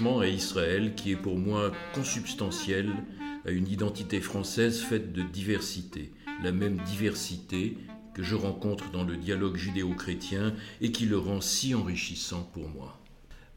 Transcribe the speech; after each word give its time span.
attachement 0.00 0.20
à 0.20 0.28
Israël 0.28 0.94
qui 0.96 1.12
est 1.12 1.16
pour 1.16 1.36
moi 1.36 1.72
consubstantiel 1.92 2.88
à 3.44 3.50
une 3.50 3.68
identité 3.68 4.20
française 4.22 4.80
faite 4.80 5.12
de 5.12 5.20
diversité, 5.20 6.10
la 6.42 6.52
même 6.52 6.78
diversité 6.86 7.76
que 8.14 8.22
je 8.22 8.34
rencontre 8.34 8.90
dans 8.92 9.04
le 9.04 9.18
dialogue 9.18 9.56
judéo-chrétien 9.56 10.54
et 10.80 10.90
qui 10.90 11.04
le 11.04 11.18
rend 11.18 11.42
si 11.42 11.74
enrichissant 11.74 12.48
pour 12.54 12.70
moi. 12.70 12.98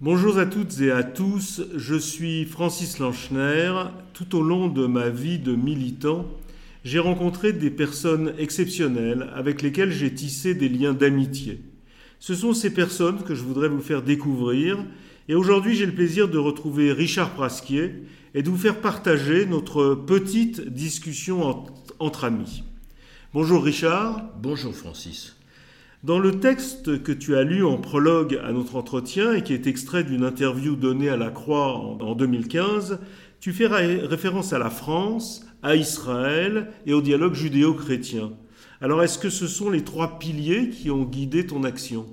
Bonjour 0.02 0.38
à 0.38 0.46
toutes 0.46 0.82
et 0.82 0.92
à 0.92 1.04
tous, 1.04 1.62
je 1.78 1.96
suis 1.96 2.44
Francis 2.44 3.00
Lanchner. 3.00 3.72
Tout 4.12 4.36
au 4.36 4.42
long 4.42 4.68
de 4.68 4.86
ma 4.86 5.10
vie 5.10 5.40
de 5.40 5.56
militant, 5.56 6.26
j'ai 6.84 7.00
rencontré 7.00 7.54
des 7.54 7.72
personnes 7.72 8.34
exceptionnelles 8.38 9.30
avec 9.34 9.62
lesquelles 9.62 9.94
j'ai 9.94 10.14
tissé 10.14 10.56
des 10.56 10.68
liens 10.68 10.94
d'amitié. 10.94 11.62
Ce 12.20 12.36
sont 12.36 12.54
ces 12.54 12.74
personnes 12.74 13.24
que 13.24 13.34
je 13.34 13.44
voudrais 13.44 13.70
vous 13.70 13.82
faire 13.82 14.02
découvrir 14.02 14.84
et 15.30 15.36
aujourd'hui 15.36 15.76
j'ai 15.76 15.86
le 15.86 15.94
plaisir 15.94 16.28
de 16.28 16.38
retrouver 16.38 16.92
Richard 16.92 17.32
Prasquier 17.32 17.94
et 18.34 18.44
de 18.44 18.50
vous 18.50 18.58
faire 18.58 18.82
partager 18.82 19.46
notre 19.46 19.96
petite 19.96 20.62
discussion 20.68 21.66
entre 22.00 22.24
amis. 22.24 22.64
Bonjour 23.34 23.64
Richard. 23.64 24.30
Bonjour 24.42 24.76
Francis. 24.76 25.36
Dans 26.04 26.20
le 26.20 26.40
texte 26.40 27.02
que 27.02 27.14
tu 27.14 27.36
as 27.36 27.44
lu 27.44 27.64
en 27.64 27.78
prologue 27.78 28.40
à 28.44 28.52
notre 28.52 28.76
entretien 28.76 29.34
et 29.34 29.42
qui 29.42 29.54
est 29.54 29.68
extrait 29.68 30.04
d'une 30.04 30.26
interview 30.26 30.76
donnée 30.76 31.10
à 31.10 31.16
la 31.16 31.30
Croix 31.30 31.78
en 31.78 32.14
2015, 32.14 33.00
tu 33.40 33.54
fais 33.54 33.68
référence 33.68 34.52
à 34.52 34.60
la 34.60 34.70
France, 34.70 35.46
à 35.62 35.76
Israël 35.76 36.68
et 36.86 36.94
au 36.94 37.02
dialogue 37.02 37.36
judéo-chrétien. 37.36 38.34
Alors 38.82 39.02
est-ce 39.02 39.18
que 39.18 39.30
ce 39.30 39.48
sont 39.48 39.70
les 39.70 39.86
trois 39.86 40.20
piliers 40.20 40.70
qui 40.70 40.92
ont 40.92 41.06
guidé 41.06 41.46
ton 41.46 41.64
action? 41.64 42.06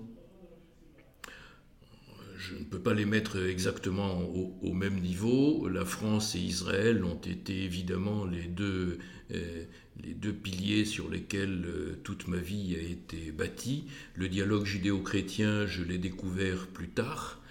Ne 2.70 2.76
peux 2.76 2.82
pas 2.82 2.94
les 2.94 3.04
mettre 3.04 3.44
exactement 3.48 4.20
au, 4.62 4.72
même 4.72 5.00
niveau. 5.00 5.66
La 5.68 5.84
France 5.84 6.36
et 6.36 6.38
Israël 6.38 7.04
ont 7.04 7.20
été 7.20 7.64
évidemment 7.64 8.24
les 8.24 8.44
deux, 8.44 8.98
euh, 9.32 9.64
les 10.04 10.14
deux 10.14 10.32
piliers 10.32 10.84
sur 10.84 11.10
lesquels 11.10 11.64
euh, 11.66 11.98
toute 12.04 12.28
ma 12.28 12.36
vie 12.36 12.76
a 12.76 12.82
été 12.82 13.32
bâtie. 13.32 13.86
Le 14.14 14.28
dialogue 14.28 14.66
judéo-chrétien, 14.66 15.66
je 15.66 15.82
l'ai 15.82 15.98
découvert 15.98 16.68
plus 16.68 16.88
tard, 16.88 17.42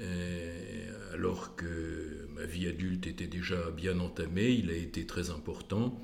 euh, 0.00 1.14
alors 1.14 1.56
que 1.56 2.28
ma 2.34 2.44
vie 2.44 2.68
adulte 2.68 3.06
était 3.06 3.28
déjà 3.28 3.70
bien 3.70 3.98
entamée. 3.98 4.50
Il 4.50 4.68
a 4.68 4.76
été 4.76 5.06
très 5.06 5.30
important. 5.30 5.98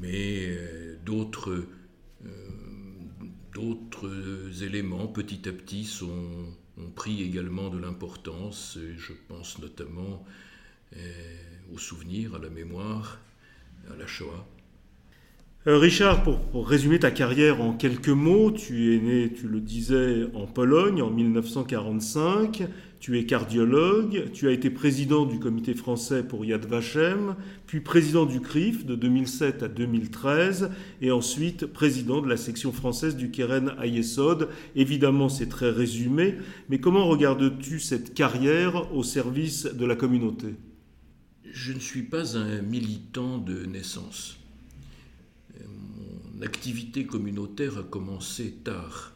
mais 0.00 0.56
d'autres 1.04 1.66
d'autres 3.54 4.62
éléments 4.62 5.06
petit 5.06 5.48
à 5.48 5.52
petit 5.52 5.84
sont 5.84 6.54
ont 6.78 6.90
pris 6.90 7.22
également 7.22 7.70
de 7.70 7.78
l'importance, 7.78 8.78
je 8.96 9.12
pense 9.28 9.58
notamment 9.58 10.24
euh, 10.96 11.36
au 11.72 11.78
souvenir, 11.78 12.34
à 12.34 12.38
la 12.38 12.50
mémoire, 12.50 13.18
à 13.90 13.96
la 13.96 14.06
Shoah. 14.06 14.46
Euh, 15.66 15.78
Richard, 15.78 16.22
pour, 16.22 16.68
résumer 16.68 16.98
ta 16.98 17.10
carrière 17.10 17.62
en 17.62 17.72
quelques 17.72 18.10
mots, 18.10 18.50
tu 18.50 18.94
es 18.94 19.00
né, 19.00 19.32
tu 19.32 19.48
le 19.48 19.60
disais, 19.60 20.26
en 20.34 20.46
Pologne 20.46 21.00
en 21.00 21.10
1945. 21.10 22.68
Tu 23.00 23.18
es 23.18 23.24
cardiologue, 23.24 24.30
tu 24.32 24.46
as 24.48 24.50
été 24.50 24.68
président 24.68 25.24
du 25.24 25.38
comité 25.38 25.72
français 25.72 26.22
pour 26.22 26.44
Yad 26.44 26.66
Vashem, 26.66 27.36
puis 27.66 27.80
président 27.80 28.26
du 28.26 28.40
CRIF 28.40 28.84
de 28.84 28.94
2007 28.94 29.62
à 29.62 29.68
2013, 29.68 30.70
et 31.00 31.10
ensuite 31.10 31.66
président 31.66 32.20
de 32.20 32.28
la 32.28 32.36
section 32.36 32.70
française 32.72 33.16
du 33.16 33.30
Keren 33.30 33.74
Ayesod. 33.80 34.48
Évidemment, 34.76 35.30
c'est 35.30 35.48
très 35.48 35.70
résumé, 35.70 36.36
mais 36.68 36.78
comment 36.78 37.06
regardes-tu 37.06 37.80
cette 37.80 38.12
carrière 38.12 38.94
au 38.94 39.02
service 39.02 39.64
de 39.64 39.86
la 39.86 39.96
communauté? 39.96 40.56
Je 41.50 41.72
ne 41.72 41.80
suis 41.80 42.02
pas 42.02 42.36
un 42.36 42.60
militant 42.60 43.38
de 43.38 43.64
naissance. 43.64 44.43
Activité 46.42 47.06
communautaire 47.06 47.78
a 47.78 47.82
commencé 47.84 48.52
tard. 48.64 49.12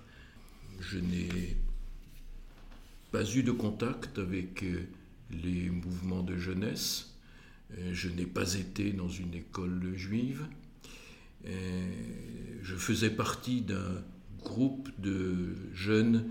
Je 0.80 0.98
n'ai 0.98 1.56
pas 3.10 3.24
eu 3.34 3.42
de 3.42 3.50
contact 3.50 4.18
avec 4.18 4.62
euh, 4.62 4.86
les 5.30 5.68
mouvements 5.68 6.22
de 6.22 6.36
jeunesse. 6.36 7.16
Euh, 7.76 7.90
je 7.92 8.08
n'ai 8.08 8.24
pas 8.24 8.54
été 8.54 8.92
dans 8.92 9.08
une 9.08 9.34
école 9.34 9.94
juive. 9.96 10.46
Euh, 11.46 11.90
je 12.62 12.76
faisais 12.76 13.10
partie 13.10 13.62
d'un 13.62 14.02
groupe 14.38 14.88
de 14.98 15.56
jeunes 15.74 16.24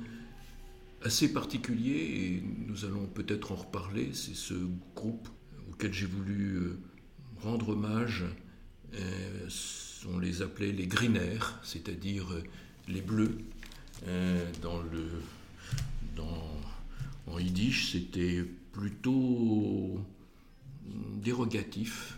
assez 1.04 1.34
particulier 1.34 1.98
et 1.98 2.44
nous 2.66 2.86
allons 2.86 3.08
peut-être 3.08 3.52
en 3.52 3.56
reparler. 3.56 4.12
C'est 4.14 4.36
ce 4.36 4.56
groupe 4.96 5.28
auquel 5.70 5.94
j'ai 5.94 6.06
voulu 6.06 6.78
rendre 7.42 7.70
hommage. 7.70 8.24
On 10.10 10.20
les 10.20 10.42
appelait 10.42 10.72
les 10.72 10.88
greeners, 10.88 11.40
c'est-à-dire 11.64 12.28
les 12.88 13.02
bleus 13.02 13.38
le 14.06 15.10
en 17.28 17.40
yiddish, 17.40 17.92
c'était 17.92 18.44
plutôt 18.72 20.00
dérogatif. 21.22 22.18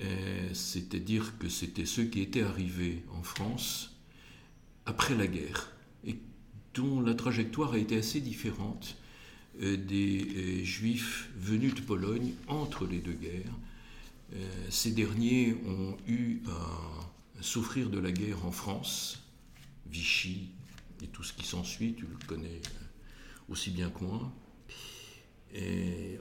Euh, 0.00 0.48
c'est-à-dire 0.52 1.38
que 1.38 1.48
c'était 1.48 1.86
ceux 1.86 2.04
qui 2.04 2.20
étaient 2.20 2.42
arrivés 2.42 3.04
en 3.16 3.22
France 3.22 3.94
après 4.86 5.14
la 5.14 5.28
guerre 5.28 5.70
et 6.04 6.16
dont 6.74 7.00
la 7.00 7.14
trajectoire 7.14 7.74
a 7.74 7.78
été 7.78 7.96
assez 7.96 8.20
différente 8.20 8.96
euh, 9.62 9.76
des 9.76 10.26
euh, 10.34 10.64
juifs 10.64 11.30
venus 11.38 11.76
de 11.76 11.80
Pologne 11.80 12.32
entre 12.48 12.86
les 12.86 12.98
deux 12.98 13.12
guerres. 13.12 13.54
Ces 14.68 14.90
derniers 14.90 15.54
ont 15.66 15.96
eu 16.06 16.42
à 16.48 17.42
souffrir 17.42 17.90
de 17.90 17.98
la 17.98 18.10
guerre 18.10 18.44
en 18.44 18.50
France, 18.50 19.22
Vichy 19.86 20.50
et 21.02 21.06
tout 21.06 21.22
ce 21.22 21.32
qui 21.32 21.46
s'ensuit, 21.46 21.94
tu 21.94 22.06
le 22.06 22.16
connais 22.26 22.60
aussi 23.48 23.70
bien 23.70 23.90
que 23.90 24.04
moi. 24.04 24.32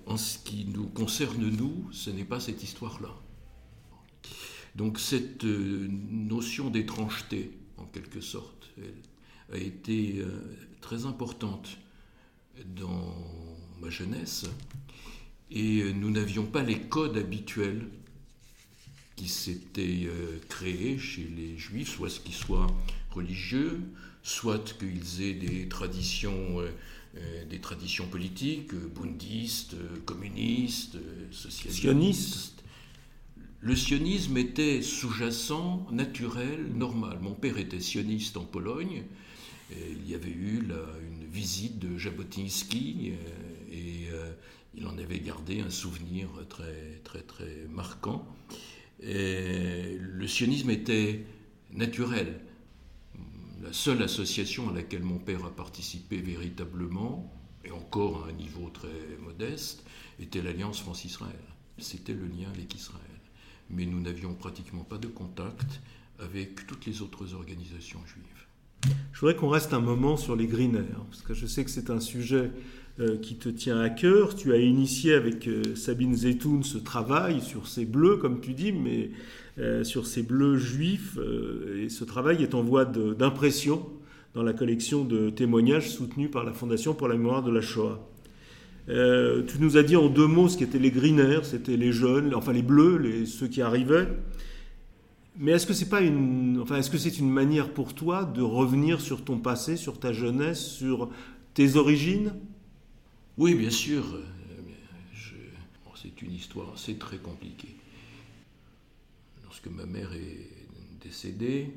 En 0.05 0.17
ce 0.17 0.37
qui 0.39 0.65
nous 0.65 0.87
concerne, 0.87 1.49
nous, 1.49 1.89
ce 1.91 2.09
n'est 2.09 2.25
pas 2.25 2.39
cette 2.39 2.61
histoire-là. 2.63 3.09
Donc 4.75 4.99
cette 4.99 5.45
euh, 5.45 5.87
notion 6.09 6.69
d'étrangeté, 6.69 7.51
en 7.77 7.85
quelque 7.85 8.21
sorte, 8.21 8.71
a 9.51 9.57
été 9.57 10.17
euh, 10.17 10.27
très 10.81 11.05
importante 11.05 11.77
dans 12.65 13.15
ma 13.79 13.89
jeunesse. 13.89 14.45
Et 15.51 15.81
euh, 15.81 15.91
nous 15.91 16.09
n'avions 16.09 16.45
pas 16.45 16.63
les 16.63 16.79
codes 16.79 17.17
habituels 17.17 17.87
qui 19.15 19.27
s'étaient 19.27 20.07
créés 20.49 20.97
chez 20.97 21.29
les 21.35 21.57
juifs, 21.57 21.95
soit 21.95 22.09
ce 22.09 22.19
qui 22.19 22.33
soit 22.33 22.67
religieux, 23.11 23.79
soit 24.23 24.75
qu'ils 24.77 25.21
aient 25.21 25.33
des 25.33 25.67
traditions 25.67 26.61
euh, 27.15 27.45
des 27.45 27.59
traditions 27.59 28.07
politiques, 28.07 28.73
euh, 28.73 28.87
bundistes, 28.87 29.75
euh, 29.75 29.99
communistes, 30.03 30.97
socialistes. 31.29 32.63
Le 33.61 33.75
sionisme 33.75 34.35
était 34.37 34.81
sous-jacent, 34.81 35.85
naturel, 35.91 36.71
normal. 36.73 37.19
Mon 37.21 37.35
père 37.35 37.59
était 37.59 37.79
sioniste 37.79 38.35
en 38.35 38.45
Pologne. 38.45 39.03
il 39.71 40.09
y 40.09 40.15
avait 40.15 40.31
eu 40.31 40.59
une 40.59 41.25
visite 41.31 41.77
de 41.77 41.97
Jabotinsky 41.97 43.13
et 43.71 44.07
il 44.75 44.85
en 44.85 44.97
avait 44.97 45.19
gardé 45.19 45.61
un 45.61 45.69
souvenir 45.69 46.27
très 46.49 46.99
très 47.05 47.21
très 47.21 47.65
marquant. 47.69 48.27
Le 49.03 50.27
sionisme 50.27 50.69
était 50.69 51.25
naturel 51.71 52.39
la 53.63 53.71
seule 53.71 54.03
association 54.03 54.69
à 54.69 54.73
laquelle 54.73 55.03
mon 55.03 55.19
père 55.19 55.45
a 55.45 55.55
participé 55.55 56.17
véritablement, 56.17 57.33
et 57.63 57.71
encore 57.71 58.25
à 58.25 58.29
un 58.29 58.33
niveau 58.33 58.69
très 58.69 58.89
modeste, 59.23 59.85
était 60.19 60.41
l'Alliance 60.41 60.81
France-Israël. 60.81 61.39
C'était 61.77 62.13
le 62.13 62.25
lien 62.27 62.49
avec 62.53 62.75
Israël. 62.75 63.01
Mais 63.69 63.85
nous 63.85 64.01
n'avions 64.01 64.33
pratiquement 64.33 64.83
pas 64.83 64.97
de 64.97 65.07
contact 65.07 65.81
avec 66.19 66.67
toutes 66.67 66.85
les 66.85 67.01
autres 67.01 67.33
organisations 67.33 68.05
juives. 68.05 68.95
Je 69.13 69.19
voudrais 69.21 69.37
qu'on 69.37 69.47
reste 69.47 69.73
un 69.73 69.79
moment 69.79 70.17
sur 70.17 70.35
les 70.35 70.45
Greeners, 70.45 70.99
parce 71.09 71.21
que 71.21 71.33
je 71.33 71.45
sais 71.45 71.63
que 71.63 71.71
c'est 71.71 71.89
un 71.89 72.01
sujet 72.01 72.51
euh, 72.99 73.17
qui 73.17 73.37
te 73.37 73.49
tient 73.49 73.79
à 73.81 73.89
cœur. 73.89 74.35
Tu 74.35 74.53
as 74.53 74.57
initié 74.57 75.15
avec 75.15 75.47
euh, 75.47 75.73
Sabine 75.73 76.13
Zetoun 76.13 76.61
ce 76.61 76.77
travail 76.77 77.41
sur 77.41 77.67
ces 77.67 77.85
bleus, 77.85 78.17
comme 78.17 78.39
tu 78.39 78.53
dis, 78.53 78.71
mais 78.71 79.09
euh, 79.57 79.83
sur 79.83 80.05
ces 80.05 80.21
bleus 80.21 80.57
juifs. 80.57 81.17
et 81.75 81.89
ce 81.89 82.03
travail 82.03 82.43
est 82.43 82.53
en 82.53 82.61
voie 82.61 82.85
d'impression 82.85 83.83
dans 84.35 84.43
la 84.43 84.53
collection 84.53 85.05
de 85.05 85.31
témoignages 85.31 85.89
soutenus 85.89 86.29
par 86.29 86.43
la 86.43 86.53
Fondation 86.53 86.93
pour 86.93 87.07
la 87.07 87.15
mémoire 87.15 87.41
de 87.41 87.49
la 87.49 87.61
Shoah. 87.61 87.99
tu 88.87 89.59
nous 89.59 89.75
as 89.75 89.81
dit 89.81 89.95
en 89.95 90.07
deux 90.07 90.27
mots 90.27 90.47
ce 90.47 90.59
qu'étaient 90.59 90.77
les 90.77 90.91
greeners, 90.91 91.45
c'était 91.45 91.77
les 91.77 91.91
jeunes, 91.91 92.35
enfin 92.35 92.53
les 92.53 92.61
bleus, 92.61 93.25
ceux 93.25 93.47
qui 93.47 93.63
arrivaient. 93.63 94.07
Mais 95.39 95.53
est-ce 95.53 95.65
que 95.65 95.73
c'est 95.73 95.89
pas 95.89 96.01
une, 96.01 96.59
enfin 96.61 96.77
est-ce 96.77 96.91
que 96.91 96.99
c'est 96.99 97.17
une 97.17 97.31
manière 97.31 97.69
pour 97.73 97.95
toi 97.95 98.23
de 98.23 98.43
revenir 98.43 99.01
sur 99.01 99.23
ton 99.23 99.39
passé, 99.39 99.77
sur 99.77 99.99
ta 99.99 100.13
jeunesse, 100.13 100.63
sur 100.63 101.09
tes 101.55 101.75
origines? 101.75 102.33
Oui, 103.35 103.55
bien 103.55 103.71
sûr. 103.71 104.03
C'est 105.95 106.21
une 106.21 106.33
histoire 106.33 106.73
assez 106.73 106.97
très 106.97 107.17
compliquée. 107.17 107.75
Lorsque 109.43 109.67
ma 109.67 109.85
mère 109.85 110.13
est 110.13 110.49
décédée, 111.01 111.73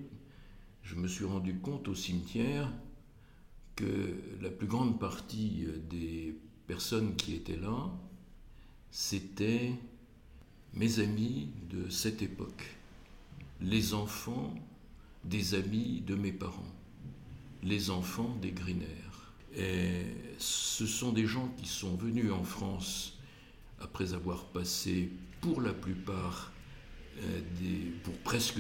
je 0.82 0.97
me 0.97 1.06
suis 1.06 1.25
rendu 1.25 1.55
compte 1.55 1.87
au 1.88 1.94
cimetière 1.94 2.70
que 3.76 4.17
la 4.43 4.50
plus 4.50 4.67
grande 4.67 4.99
partie 4.99 5.67
des 5.88 6.37
personnes 6.67 7.14
qui 7.14 7.35
étaient 7.35 7.56
là, 7.56 7.88
c'était 8.91 9.73
mes 10.75 10.99
amis 10.99 11.49
de 11.70 11.88
cette 11.88 12.20
époque, 12.20 12.76
les 13.61 13.94
enfants 13.94 14.55
des 15.25 15.55
amis 15.55 16.02
de 16.06 16.17
mes 16.17 16.32
parents, 16.32 16.75
les 17.62 17.91
enfants 17.91 18.37
des 18.43 18.50
Griner. 18.50 19.06
Et 19.56 20.05
ce 20.38 20.87
sont 20.87 21.12
des 21.12 21.26
gens 21.26 21.49
qui 21.56 21.67
sont 21.67 21.97
venus 21.97 22.31
en 22.31 22.44
France 22.44 23.19
après 23.81 24.12
avoir 24.12 24.44
passé 24.44 25.11
pour 25.41 25.61
la 25.61 25.73
plupart, 25.73 26.53
euh, 27.23 27.41
pour 28.05 28.14
presque 28.19 28.58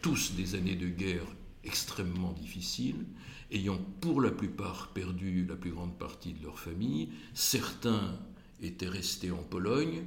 tous 0.00 0.32
des 0.34 0.54
années 0.54 0.76
de 0.76 0.88
guerre 0.88 1.26
extrêmement 1.64 2.32
difficiles, 2.32 3.04
ayant 3.50 3.78
pour 4.00 4.20
la 4.20 4.30
plupart 4.30 4.92
perdu 4.92 5.44
la 5.46 5.56
plus 5.56 5.72
grande 5.72 5.98
partie 5.98 6.32
de 6.32 6.42
leur 6.42 6.58
famille. 6.58 7.10
Certains 7.34 8.18
étaient 8.62 8.88
restés 8.88 9.30
en 9.30 9.42
Pologne, 9.42 10.04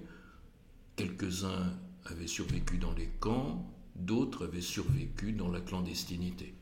quelques-uns 0.95 1.73
avaient 2.05 2.27
survécu 2.27 2.77
dans 2.77 2.93
les 2.93 3.09
camps, 3.19 3.69
d'autres 3.95 4.45
avaient 4.45 4.61
survécu 4.61 5.33
dans 5.33 5.49
la 5.49 5.61
clandestinité. 5.61 6.53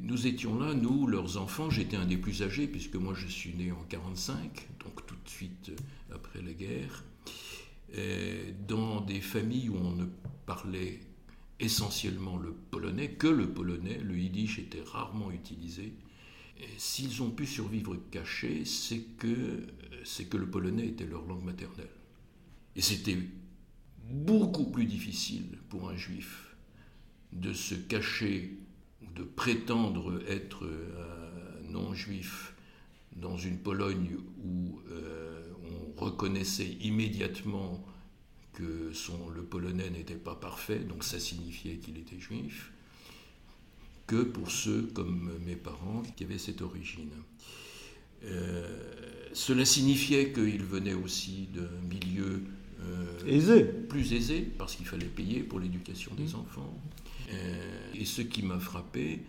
Nous 0.00 0.26
étions 0.26 0.58
là, 0.58 0.74
nous, 0.74 1.06
leurs 1.06 1.38
enfants, 1.38 1.70
j'étais 1.70 1.96
un 1.96 2.06
des 2.06 2.16
plus 2.16 2.42
âgés, 2.42 2.66
puisque 2.66 2.96
moi 2.96 3.14
je 3.14 3.26
suis 3.26 3.54
né 3.54 3.72
en 3.72 3.82
45, 3.88 4.68
donc 4.84 5.06
tout 5.06 5.14
de 5.24 5.28
suite 5.28 5.72
après 6.12 6.42
la 6.42 6.52
guerre, 6.52 7.04
dans 8.66 9.00
des 9.00 9.20
familles 9.20 9.70
où 9.70 9.76
on 9.76 9.92
ne 9.92 10.06
parlait 10.46 11.00
essentiellement 11.60 12.36
le 12.36 12.52
polonais, 12.52 13.12
que 13.12 13.28
le 13.28 13.48
polonais, 13.48 13.98
le 13.98 14.18
yiddish 14.18 14.58
était 14.58 14.82
rarement 14.82 15.30
utilisé. 15.30 15.94
S'ils 16.76 17.22
ont 17.22 17.30
pu 17.30 17.46
survivre 17.46 17.96
cachés, 18.10 18.64
c'est 18.64 19.02
que, 19.18 19.66
c'est 20.04 20.26
que 20.26 20.36
le 20.36 20.50
polonais 20.50 20.88
était 20.88 21.06
leur 21.06 21.24
langue 21.24 21.44
maternelle. 21.44 21.88
Et 22.76 22.82
c'était 22.82 23.18
beaucoup 24.10 24.70
plus 24.70 24.86
difficile 24.86 25.58
pour 25.68 25.88
un 25.88 25.96
juif 25.96 26.56
de 27.32 27.52
se 27.52 27.74
cacher 27.74 28.58
de 29.14 29.22
prétendre 29.22 30.20
être 30.28 30.64
un 30.66 31.70
non-juif 31.70 32.54
dans 33.16 33.36
une 33.36 33.58
Pologne 33.58 34.16
où 34.44 34.80
euh, 34.90 35.42
on 35.98 36.04
reconnaissait 36.04 36.76
immédiatement 36.80 37.84
que 38.52 38.92
son, 38.92 39.28
le 39.30 39.42
polonais 39.42 39.90
n'était 39.90 40.14
pas 40.14 40.34
parfait, 40.34 40.80
donc 40.80 41.04
ça 41.04 41.20
signifiait 41.20 41.76
qu'il 41.76 41.98
était 41.98 42.18
juif, 42.18 42.72
que 44.06 44.22
pour 44.22 44.50
ceux 44.50 44.82
comme 44.94 45.32
mes 45.44 45.56
parents 45.56 46.02
qui 46.16 46.24
avaient 46.24 46.38
cette 46.38 46.62
origine. 46.62 47.10
Euh, 48.24 48.66
cela 49.32 49.64
signifiait 49.64 50.32
qu'ils 50.32 50.64
venaient 50.64 50.94
aussi 50.94 51.48
d'un 51.54 51.88
milieu 51.88 52.42
euh, 52.80 53.26
aisé. 53.26 53.62
plus 53.64 54.12
aisé, 54.12 54.40
parce 54.40 54.74
qu'il 54.74 54.86
fallait 54.86 55.06
payer 55.06 55.42
pour 55.42 55.60
l'éducation 55.60 56.12
des 56.16 56.32
mmh. 56.32 56.40
enfants. 56.40 56.80
Euh, 57.30 57.92
et 57.94 58.04
ce 58.04 58.22
qui 58.22 58.42
m'a 58.42 58.58
frappé, 58.58 59.22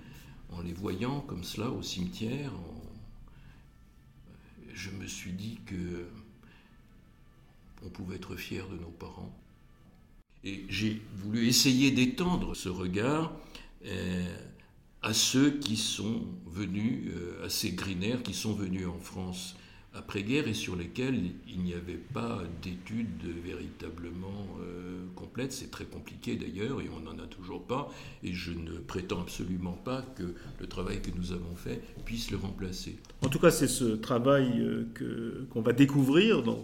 en 0.52 0.62
les 0.62 0.74
voyant 0.74 1.22
comme 1.22 1.44
cela 1.44 1.70
au 1.70 1.82
cimetière, 1.82 2.52
je 4.74 4.90
me 4.92 5.08
suis 5.08 5.34
dit 5.34 5.60
que 5.66 6.08
on 7.86 7.90
pouvait 7.90 8.16
être 8.16 8.36
fier 8.36 8.68
de 8.68 8.78
nos 8.78 8.90
parents. 8.90 9.34
Et 10.44 10.66
j'ai 10.70 11.02
voulu 11.16 11.48
essayer 11.48 11.92
d'étendre 11.92 12.56
ce 12.56 12.70
regard 12.70 13.34
euh, 13.86 14.38
à 15.02 15.14
ceux 15.14 15.52
qui 15.60 15.78
sont 15.78 16.26
venus, 16.46 17.12
euh, 17.14 17.46
à 17.46 17.50
ces 17.50 17.72
grinaires 17.72 18.24
qui 18.24 18.34
sont 18.34 18.54
venus 18.54 18.88
en 18.88 19.00
France 19.00 19.56
après-guerre 19.96 20.48
et 20.48 20.54
sur 20.54 20.76
lesquels 20.76 21.20
il 21.48 21.62
n'y 21.62 21.74
avait 21.74 22.00
pas 22.14 22.44
d'études 22.62 23.24
véritablement 23.44 24.48
euh, 24.62 25.06
complètes. 25.16 25.52
C'est 25.52 25.72
très 25.72 25.86
compliqué 25.86 26.36
d'ailleurs 26.36 26.82
et 26.82 26.90
on 26.96 27.00
n'en 27.02 27.22
a 27.22 27.28
toujours 27.28 27.64
pas. 27.64 27.90
Et 28.24 28.34
je 28.34 28.52
ne 28.52 28.78
prétends 28.78 29.22
absolument 29.22 29.80
pas 29.84 30.04
que 30.16 30.36
le 30.60 30.68
travail 30.68 31.02
que 31.02 31.12
nous 31.18 31.32
avons 31.32 31.56
fait 31.56 31.82
puisse 32.06 32.32
le 32.32 32.38
remplacer. 32.38 32.98
En 33.24 33.30
tout 33.30 33.40
cas, 33.40 33.52
c'est 33.52 33.68
ce 33.68 33.96
travail 33.96 34.64
qu'on 35.52 35.62
va 35.62 35.74
découvrir 35.74 36.44
dans 36.44 36.62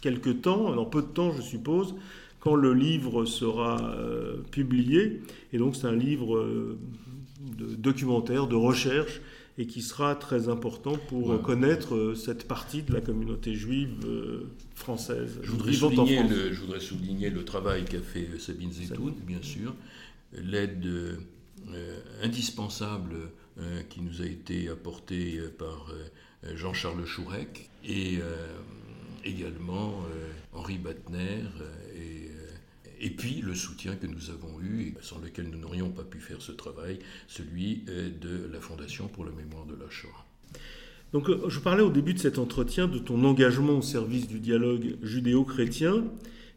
quelque 0.00 0.30
temps, 0.30 0.74
dans 0.74 0.84
peu 0.84 1.02
de 1.02 1.08
temps 1.08 1.32
je 1.32 1.42
suppose, 1.42 1.94
quand 2.40 2.54
le 2.54 2.72
livre 2.72 3.24
sera 3.24 3.94
euh, 3.96 4.38
publié. 4.50 5.22
Et 5.52 5.58
donc 5.58 5.76
c'est 5.76 5.86
un 5.86 5.96
livre 5.96 6.36
euh, 6.36 6.78
documentaire, 7.78 8.46
de 8.46 8.56
recherche, 8.56 9.20
et 9.58 9.66
qui 9.66 9.82
sera 9.82 10.14
très 10.14 10.48
important 10.48 10.96
pour 11.08 11.42
connaître 11.42 11.94
euh, 11.94 12.14
cette 12.14 12.46
partie 12.46 12.82
de 12.82 12.92
la 12.94 13.00
communauté 13.00 13.54
juive 13.54 14.06
française. 14.74 15.40
Je 15.42 15.50
voudrais, 15.50 15.72
souligner 15.72 16.22
le, 16.22 16.52
je 16.52 16.60
voudrais 16.60 16.80
souligner 16.80 17.30
le 17.30 17.44
travail 17.44 17.84
qu'a 17.84 18.00
fait 18.00 18.28
Sabine 18.38 18.72
Zetoun, 18.72 19.14
bien 19.26 19.42
sûr, 19.42 19.74
l'aide 20.32 20.88
indispensable 22.22 23.16
qui 23.90 24.00
nous 24.00 24.22
a 24.22 24.26
été 24.26 24.68
apportée 24.68 25.40
par 25.58 25.92
Jean-Charles 26.54 27.04
Chourec 27.04 27.68
et 27.84 28.20
également 29.24 30.02
euh, 30.14 30.30
Henri 30.52 30.78
Batner 30.78 31.44
euh, 31.60 31.87
et, 33.00 33.06
euh, 33.06 33.12
puis 33.16 33.40
le 33.42 33.54
soutien 33.54 33.96
que 33.96 34.06
nous 34.06 34.30
avons 34.30 34.60
eu, 34.60 34.94
sans 35.00 35.18
lequel 35.20 35.48
nous 35.48 35.58
n'aurions 35.58 35.90
pas 35.90 36.04
pu 36.04 36.18
faire 36.18 36.40
ce 36.40 36.52
travail, 36.52 36.98
celui 37.26 37.84
de 37.86 38.48
la 38.52 38.60
Fondation 38.60 39.08
pour 39.08 39.24
la 39.24 39.32
mémoire 39.32 39.66
de 39.66 39.74
la 39.74 39.88
Shoah. 39.90 40.26
Donc 41.12 41.30
je 41.48 41.58
parlais 41.60 41.82
au 41.82 41.90
début 41.90 42.12
de 42.12 42.18
cet 42.18 42.38
entretien 42.38 42.86
de 42.86 42.98
ton 42.98 43.24
engagement 43.24 43.78
au 43.78 43.82
service 43.82 44.28
du 44.28 44.40
dialogue 44.40 44.96
judéo-chrétien. 45.02 46.04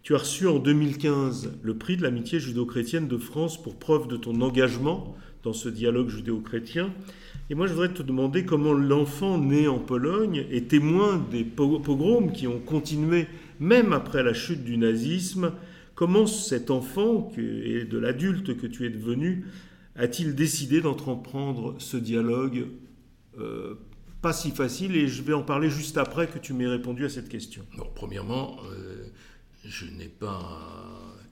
Tu 0.03 0.15
as 0.15 0.17
reçu 0.17 0.47
en 0.47 0.59
2015 0.59 1.51
le 1.61 1.77
prix 1.77 1.95
de 1.95 2.01
l'amitié 2.01 2.39
judéo-chrétienne 2.39 3.07
de 3.07 3.17
France 3.17 3.61
pour 3.61 3.75
preuve 3.75 4.07
de 4.07 4.17
ton 4.17 4.41
engagement 4.41 5.15
dans 5.43 5.53
ce 5.53 5.69
dialogue 5.69 6.09
judéo-chrétien. 6.09 6.91
Et 7.49 7.55
moi, 7.55 7.67
je 7.67 7.73
voudrais 7.73 7.93
te 7.93 8.01
demander 8.01 8.45
comment 8.45 8.73
l'enfant 8.73 9.37
né 9.37 9.67
en 9.67 9.79
Pologne 9.79 10.45
est 10.51 10.69
témoin 10.69 11.23
des 11.31 11.43
pogroms 11.43 12.31
qui 12.31 12.47
ont 12.47 12.59
continué 12.59 13.27
même 13.59 13.93
après 13.93 14.23
la 14.23 14.33
chute 14.33 14.63
du 14.63 14.77
nazisme. 14.77 15.51
Comment 15.95 16.27
cet 16.27 16.71
enfant 16.71 17.31
et 17.37 17.85
de 17.85 17.97
l'adulte 17.97 18.57
que 18.57 18.67
tu 18.67 18.85
es 18.85 18.89
devenu 18.89 19.45
a-t-il 19.95 20.35
décidé 20.35 20.81
d'entreprendre 20.81 21.75
ce 21.79 21.97
dialogue 21.97 22.67
euh, 23.37 23.75
pas 24.21 24.33
si 24.33 24.51
facile 24.51 24.95
Et 24.95 25.07
je 25.07 25.21
vais 25.21 25.33
en 25.33 25.43
parler 25.43 25.69
juste 25.69 25.97
après 25.97 26.27
que 26.27 26.37
tu 26.37 26.53
m'aies 26.53 26.67
répondu 26.67 27.05
à 27.05 27.09
cette 27.09 27.29
question. 27.29 27.65
premièrement, 27.95 28.57
euh, 28.71 29.07
je 29.65 29.85
n'ai 29.85 30.07
pas 30.07 30.59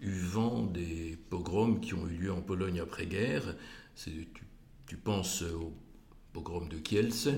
eu 0.01 0.11
vent 0.11 0.63
des 0.63 1.17
pogroms 1.29 1.79
qui 1.79 1.93
ont 1.93 2.07
eu 2.07 2.17
lieu 2.17 2.31
en 2.31 2.41
Pologne 2.41 2.79
après-guerre. 2.79 3.55
Tu, 3.95 4.27
tu 4.87 4.97
penses 4.97 5.43
au 5.43 5.73
pogrom 6.33 6.67
de 6.69 6.77
Kielce, 6.77 7.29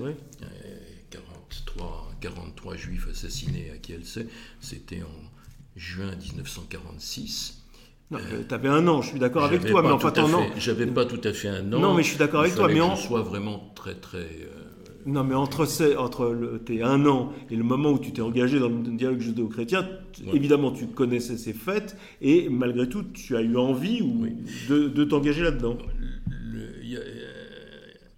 43, 1.10 2.12
43 2.20 2.76
juifs 2.76 3.08
assassinés 3.08 3.70
à 3.70 3.78
Kielce, 3.78 4.20
c'était 4.60 5.02
en 5.02 5.41
juin 5.76 6.14
1946. 6.16 7.62
tu 8.10 8.54
avais 8.54 8.68
un 8.68 8.86
an, 8.88 9.02
je 9.02 9.08
suis 9.10 9.18
d'accord 9.18 9.44
avec 9.44 9.64
toi, 9.64 9.82
mais 9.82 9.90
enfin 9.90 10.12
an. 10.22 10.46
J'avais 10.56 10.86
pas 10.86 11.04
tout 11.04 11.20
à 11.24 11.32
fait 11.32 11.48
un 11.48 11.72
an. 11.72 11.80
Non, 11.80 11.94
mais 11.94 12.02
je 12.02 12.08
suis 12.08 12.18
d'accord 12.18 12.40
avec 12.40 12.54
toi, 12.54 12.68
mais 12.68 12.80
en. 12.80 12.96
soit 12.96 13.22
vraiment 13.22 13.72
très 13.74 13.94
très. 13.94 14.18
Euh, 14.18 14.72
non, 15.06 15.24
mais 15.24 15.34
entre, 15.34 15.66
entre 15.98 16.60
tes 16.64 16.82
un 16.82 17.06
an 17.06 17.32
et 17.50 17.56
le 17.56 17.64
moment 17.64 17.90
où 17.90 17.98
tu 17.98 18.12
t'es 18.12 18.22
engagé 18.22 18.60
dans 18.60 18.68
le 18.68 18.96
dialogue 18.96 19.20
judéo-chrétien, 19.20 19.88
évidemment, 20.32 20.70
tu 20.70 20.86
connaissais 20.86 21.36
ces 21.36 21.52
faits 21.52 21.96
et 22.20 22.48
malgré 22.48 22.88
tout, 22.88 23.02
tu 23.02 23.36
as 23.36 23.42
eu 23.42 23.56
envie 23.56 24.00
ou 24.00 24.26
de, 24.68 24.88
de 24.88 25.04
t'engager 25.04 25.42
là-dedans. 25.42 25.78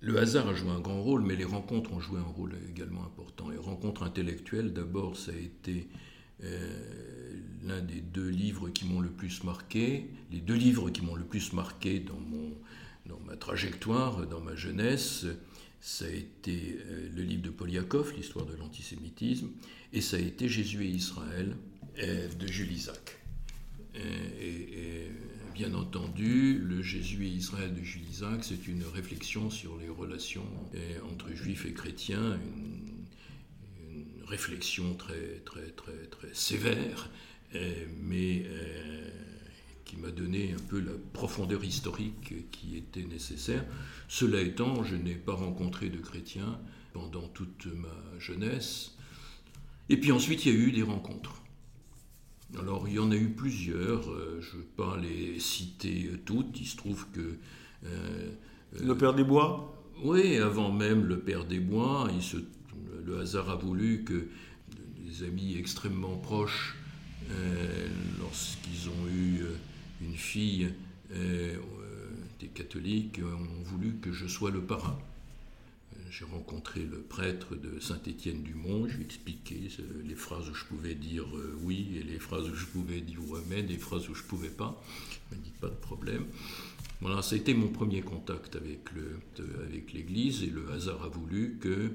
Le 0.00 0.18
hasard 0.18 0.48
a 0.48 0.54
joué 0.54 0.68
un 0.70 0.80
grand 0.80 1.02
rôle, 1.02 1.22
mais 1.22 1.34
les 1.34 1.46
rencontres 1.46 1.94
ont 1.94 2.00
joué 2.00 2.18
un 2.18 2.30
rôle 2.36 2.52
également 2.68 3.04
important. 3.04 3.48
Les 3.48 3.56
rencontres 3.56 4.02
intellectuelles, 4.02 4.74
d'abord, 4.74 5.16
ça 5.16 5.32
a 5.32 5.34
été 5.34 5.88
euh, 6.42 7.13
l'un 7.66 7.80
des 7.80 8.00
deux 8.00 8.28
livres 8.28 8.68
qui 8.68 8.84
m'ont 8.84 9.00
le 9.00 9.10
plus 9.10 9.42
marqué. 9.44 10.06
Les 10.30 10.40
deux 10.40 10.54
livres 10.54 10.90
qui 10.90 11.02
m'ont 11.02 11.14
le 11.14 11.24
plus 11.24 11.52
marqué 11.52 12.00
dans, 12.00 12.20
ma 13.26 13.36
trajectoire, 13.36 14.26
dans 14.26 14.40
ma 14.40 14.54
jeunesse, 14.54 15.26
ça 15.80 16.06
a 16.06 16.10
été 16.10 16.78
euh, 16.78 17.08
le 17.14 17.22
livre 17.22 17.42
de 17.42 17.50
Poliakov, 17.50 18.14
l'histoire 18.16 18.46
de 18.46 18.54
l'antisémitisme, 18.56 19.50
et 19.92 20.00
ça 20.00 20.16
a 20.16 20.20
été 20.20 20.48
Jésus 20.48 20.84
et 20.84 20.88
Israël 20.88 21.56
euh, 21.98 22.28
de 22.28 22.46
Jules 22.46 22.72
Isaac. 22.72 23.18
et 23.94 25.10
bien 25.54 25.72
entendu, 25.74 26.58
le 26.58 26.82
Jésus 26.82 27.26
et 27.26 27.28
Israël 27.28 27.72
de 27.72 27.82
Jules 27.82 28.08
Isaac, 28.10 28.42
c'est 28.42 28.66
une 28.66 28.82
réflexion 28.92 29.50
sur 29.50 29.76
les 29.76 29.88
relations 29.88 30.46
entre 31.12 31.32
juifs 31.32 31.64
et 31.64 31.72
chrétiens, 31.72 32.36
une, 32.56 32.84
réflexion 34.26 34.94
très, 34.94 35.42
très, 35.44 35.68
très, 35.70 36.06
très 36.10 36.32
sévère, 36.32 37.10
mais 38.02 38.44
qui 39.84 39.96
m'a 39.96 40.10
donné 40.10 40.52
un 40.52 40.62
peu 40.68 40.80
la 40.80 40.92
profondeur 41.12 41.64
historique 41.64 42.50
qui 42.50 42.76
était 42.76 43.04
nécessaire. 43.04 43.64
Cela 44.08 44.40
étant, 44.40 44.82
je 44.82 44.96
n'ai 44.96 45.14
pas 45.14 45.34
rencontré 45.34 45.88
de 45.88 45.98
chrétiens 45.98 46.58
pendant 46.92 47.28
toute 47.28 47.66
ma 47.66 48.18
jeunesse. 48.18 48.96
Et 49.88 49.98
puis 49.98 50.12
ensuite, 50.12 50.46
il 50.46 50.54
y 50.54 50.56
a 50.56 50.58
eu 50.58 50.72
des 50.72 50.82
rencontres. 50.82 51.42
Alors, 52.58 52.88
il 52.88 52.94
y 52.94 52.98
en 52.98 53.10
a 53.10 53.16
eu 53.16 53.30
plusieurs, 53.30 54.10
euh, 54.10 54.40
je 54.40 54.56
ne 54.56 54.62
vais 54.62 54.68
pas 54.76 54.96
les 54.96 55.40
citer 55.40 56.10
toutes, 56.24 56.60
il 56.60 56.66
se 56.66 56.76
trouve 56.76 57.06
que... 57.10 57.38
Euh, 57.84 58.30
le 58.80 58.96
Père 58.96 59.14
des 59.14 59.24
Bois? 59.24 59.82
Oui, 60.02 60.36
avant 60.36 60.72
même 60.72 61.04
le 61.04 61.18
Père 61.18 61.44
des 61.44 61.58
Bois, 61.58 62.08
il 62.14 62.22
se, 62.22 62.36
le 63.04 63.18
hasard 63.18 63.50
a 63.50 63.56
voulu 63.56 64.04
que 64.04 64.28
des 64.98 65.24
amis 65.24 65.56
extrêmement 65.58 66.16
proches, 66.16 66.76
euh, 66.76 66.83
lorsqu'ils 68.18 68.88
ont 68.88 69.08
eu 69.08 69.44
une 70.02 70.16
fille, 70.16 70.70
des 71.10 72.48
catholiques, 72.48 73.20
ont 73.22 73.62
voulu 73.64 73.96
que 74.00 74.12
je 74.12 74.26
sois 74.26 74.50
le 74.50 74.62
parrain 74.62 74.98
j'ai 76.16 76.24
rencontré 76.24 76.80
le 76.80 77.00
prêtre 77.00 77.56
de 77.56 77.80
Saint-Étienne-du-Mont, 77.80 78.86
je 78.88 78.96
lui 78.96 79.02
ai 79.02 79.06
expliqué 79.06 79.68
les 80.04 80.14
phrases 80.14 80.48
où 80.48 80.54
je 80.54 80.64
pouvais 80.64 80.94
dire 80.94 81.24
euh, 81.36 81.58
oui 81.62 81.88
et 81.98 82.04
les 82.04 82.20
phrases 82.20 82.48
où 82.48 82.54
je 82.54 82.66
pouvais 82.66 83.00
dire 83.00 83.18
amen, 83.46 83.66
les 83.66 83.78
phrases 83.78 84.08
où 84.08 84.14
je 84.14 84.22
ne 84.22 84.28
pouvais 84.28 84.50
pas. 84.50 84.80
Il 85.32 85.36
m'a 85.36 85.42
dit 85.42 85.52
pas 85.60 85.68
de 85.68 85.74
problème. 85.74 86.24
Voilà, 87.00 87.20
ça 87.20 87.34
a 87.34 87.38
été 87.38 87.52
mon 87.52 87.66
premier 87.68 88.02
contact 88.02 88.54
avec, 88.54 88.90
l'Église 89.92 90.44
et 90.44 90.50
le 90.50 90.70
hasard 90.70 91.02
a 91.02 91.08
voulu 91.08 91.58
que 91.60 91.90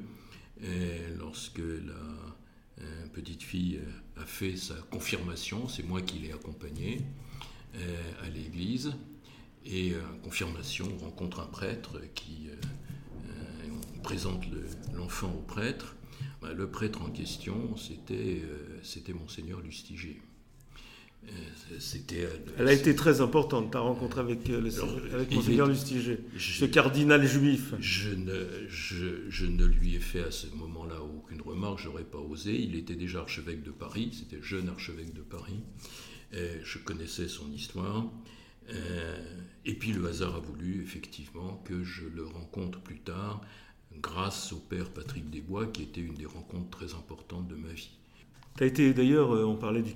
euh, 0.64 1.18
lorsque 1.18 1.60
la 1.60 2.36
euh, 2.82 3.08
petite 3.14 3.44
fille 3.44 3.80
a 4.18 4.26
fait 4.26 4.56
sa 4.56 4.76
confirmation, 4.76 5.68
c'est 5.68 5.84
moi 5.84 6.02
qui 6.02 6.20
l'ai 6.20 6.32
accompagnée 6.32 7.02
à 8.24 8.30
l'Église, 8.30 8.94
et 9.64 9.94
confirmation, 10.24 10.90
on 11.00 11.06
rencontre 11.06 11.40
un 11.40 11.46
prêtre 11.46 12.02
qui 12.16 12.50
présente 14.02 14.44
l'enfant 14.94 15.32
au 15.32 15.42
prêtre. 15.42 15.96
Bah, 16.42 16.54
le 16.54 16.70
prêtre 16.70 17.02
en 17.02 17.10
question, 17.10 17.76
c'était 17.78 18.42
euh, 18.44 18.80
c'était 18.82 19.14
Monseigneur 19.14 19.62
Lustiger. 19.62 20.22
Euh, 21.26 21.32
c'était, 21.80 22.24
euh, 22.24 22.38
Elle 22.58 22.68
a 22.68 22.74
été 22.74 22.96
très 22.96 23.22
importante, 23.22 23.72
ta 23.72 23.80
rencontre 23.80 24.20
avec, 24.20 24.48
le, 24.48 24.58
avec 25.14 25.32
Monseigneur 25.32 25.68
Lustiger, 25.68 26.20
ce 26.38 26.66
cardinal 26.66 27.26
juif. 27.26 27.74
Je 27.80 28.10
ne, 28.12 28.68
je, 28.68 29.30
je 29.30 29.46
ne, 29.46 29.66
lui 29.66 29.96
ai 29.96 30.00
fait 30.00 30.24
à 30.24 30.32
ce 30.32 30.48
moment-là 30.56 31.02
aucune 31.02 31.42
remarque, 31.42 31.80
j'aurais 31.80 32.04
pas 32.04 32.20
osé. 32.20 32.60
Il 32.60 32.76
était 32.76 32.96
déjà 32.96 33.20
archevêque 33.20 33.64
de 33.64 33.72
Paris, 33.72 34.12
c'était 34.18 34.42
jeune 34.42 34.70
archevêque 34.70 35.14
de 35.14 35.22
Paris. 35.22 35.62
je 36.32 36.78
connaissais 36.80 37.28
son 37.28 37.52
histoire. 37.52 38.06
et 39.66 39.74
puis 39.74 39.94
le 39.94 40.08
hasard 40.08 40.36
a 40.36 40.40
voulu 40.40 40.82
effectivement 40.82 41.62
que 41.66 41.84
je 41.84 42.06
le 42.06 42.26
rencontre 42.26 42.80
plus 42.82 43.00
tard 43.00 43.42
grâce 43.98 44.54
au 44.54 44.58
père 44.58 44.90
Patrick 44.92 45.30
Desbois, 45.30 45.68
qui 45.68 45.84
était 45.84 46.02
une 46.02 46.14
des 46.14 46.26
rencontres 46.26 46.70
très 46.70 46.94
importantes 46.94 47.48
de 47.48 47.56
ma 47.56 47.74
vie. 47.74 47.99
Tu 48.60 48.66
as 48.66 48.68
été 48.68 48.94
d'ailleurs, 48.94 49.34
euh, 49.34 49.46
on 49.46 49.56
parlait 49.56 49.82
du 49.82 49.94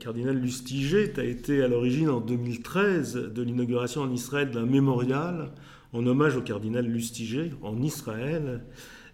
cardinal 0.00 0.38
Lustiger, 0.38 1.12
tu 1.12 1.20
as 1.20 1.24
été 1.24 1.62
à 1.62 1.68
l'origine 1.68 2.08
en 2.08 2.22
2013 2.22 3.30
de 3.34 3.42
l'inauguration 3.42 4.00
en 4.00 4.10
Israël 4.10 4.50
d'un 4.50 4.64
mémorial 4.64 5.52
en 5.92 6.06
hommage 6.06 6.34
au 6.34 6.40
cardinal 6.40 6.86
Lustiger 6.86 7.50
en 7.60 7.82
Israël. 7.82 8.62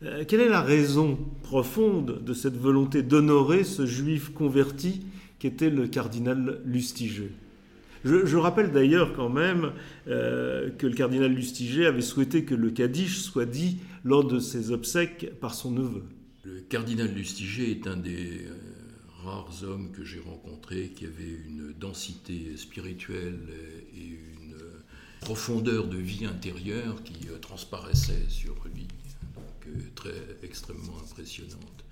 Euh, 0.05 0.23
quelle 0.29 0.39
est 0.39 0.49
la 0.49 0.63
raison 0.63 1.19
profonde 1.43 2.23
de 2.25 2.33
cette 2.33 2.57
volonté 2.57 3.03
d'honorer 3.03 3.65
ce 3.65 3.87
juif 3.87 4.29
converti 4.33 5.05
qu'était 5.41 5.71
le 5.71 5.89
cardinal 5.89 6.61
Lustiger? 6.65 7.33
Je, 8.05 8.37
rappelle 8.37 8.71
d'ailleurs 8.71 9.15
quand 9.15 9.31
même 9.31 9.73
euh, 10.07 10.71
que 10.79 10.87
le 10.87 10.95
cardinal 10.95 11.33
Lustiger 11.33 11.87
avait 11.87 12.03
souhaité 12.03 12.45
que 12.45 12.55
le 12.55 12.71
Kaddish 12.71 13.19
soit 13.19 13.47
dit 13.47 13.79
lors 14.05 14.23
de 14.23 14.39
ses 14.39 14.71
obsèques 14.71 15.41
par 15.41 15.55
son 15.55 15.73
neveu. 15.73 16.05
Le 16.45 16.61
cardinal 16.61 17.13
Lustiger 17.13 17.73
est 17.73 17.89
un 17.89 17.97
des 17.97 18.47
rares 19.25 19.63
hommes 19.63 19.91
que 19.93 20.05
j'ai 20.05 20.21
rencontrés 20.21 20.93
qui 20.95 21.07
avait 21.07 21.39
une 21.47 21.73
densité 21.79 22.57
spirituelle 22.57 23.41
et 23.97 24.07
une 24.07 24.57
profondeur 25.21 25.87
de 25.87 25.97
vie 25.97 26.27
intérieure 26.27 27.03
qui 27.05 27.29
euh, 27.29 27.39
transparaissait 27.39 28.27
sur 28.29 28.55
lui, 28.75 28.89
donc 29.37 29.95
très 29.95 30.11
extrêmement 30.43 30.99
impressionnante. 31.03 31.85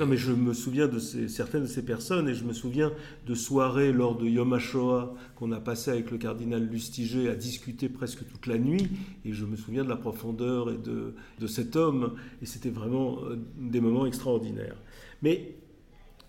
Non, 0.00 0.06
mais 0.06 0.16
je 0.16 0.32
me 0.32 0.54
souviens 0.54 0.88
de 0.88 0.98
certaines 0.98 1.62
de 1.62 1.66
ces 1.66 1.84
personnes 1.84 2.28
et 2.28 2.34
je 2.34 2.44
me 2.44 2.54
souviens 2.54 2.92
de 3.26 3.34
soirées 3.34 3.92
lors 3.92 4.16
de 4.16 4.26
Yom 4.26 4.54
HaShoah 4.54 5.14
qu'on 5.36 5.52
a 5.52 5.60
passé 5.60 5.90
avec 5.90 6.10
le 6.10 6.16
cardinal 6.16 6.66
Lustiger 6.66 7.28
à 7.28 7.34
discuter 7.34 7.90
presque 7.90 8.26
toute 8.26 8.46
la 8.46 8.56
nuit 8.56 8.88
et 9.24 9.34
je 9.34 9.44
me 9.44 9.56
souviens 9.56 9.84
de 9.84 9.90
la 9.90 9.96
profondeur 9.96 10.70
et 10.70 10.78
de, 10.78 11.14
de 11.38 11.46
cet 11.46 11.76
homme 11.76 12.14
et 12.40 12.46
c'était 12.46 12.70
vraiment 12.70 13.18
euh, 13.24 13.38
des 13.58 13.82
moments 13.82 14.06
extraordinaires. 14.06 14.76
Mais 15.20 15.56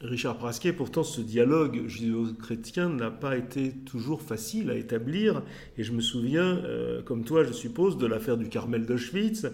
Richard 0.06 0.38
Prasquet, 0.38 0.74
pourtant, 0.74 1.04
ce 1.04 1.22
dialogue 1.22 1.88
judéo-chrétien 1.88 2.90
n'a 2.90 3.12
pas 3.12 3.38
été 3.38 3.72
toujours 3.72 4.22
facile 4.22 4.70
à 4.70 4.76
établir. 4.76 5.42
Et 5.78 5.84
je 5.84 5.92
me 5.92 6.02
souviens, 6.02 6.58
euh, 6.66 7.02
comme 7.02 7.24
toi, 7.24 7.44
je 7.44 7.54
suppose, 7.54 7.98
de 7.98 8.06
l'affaire 8.06 8.38
du 8.38 8.48
Carmel 8.48 8.86
d'Auschwitz, 8.86 9.48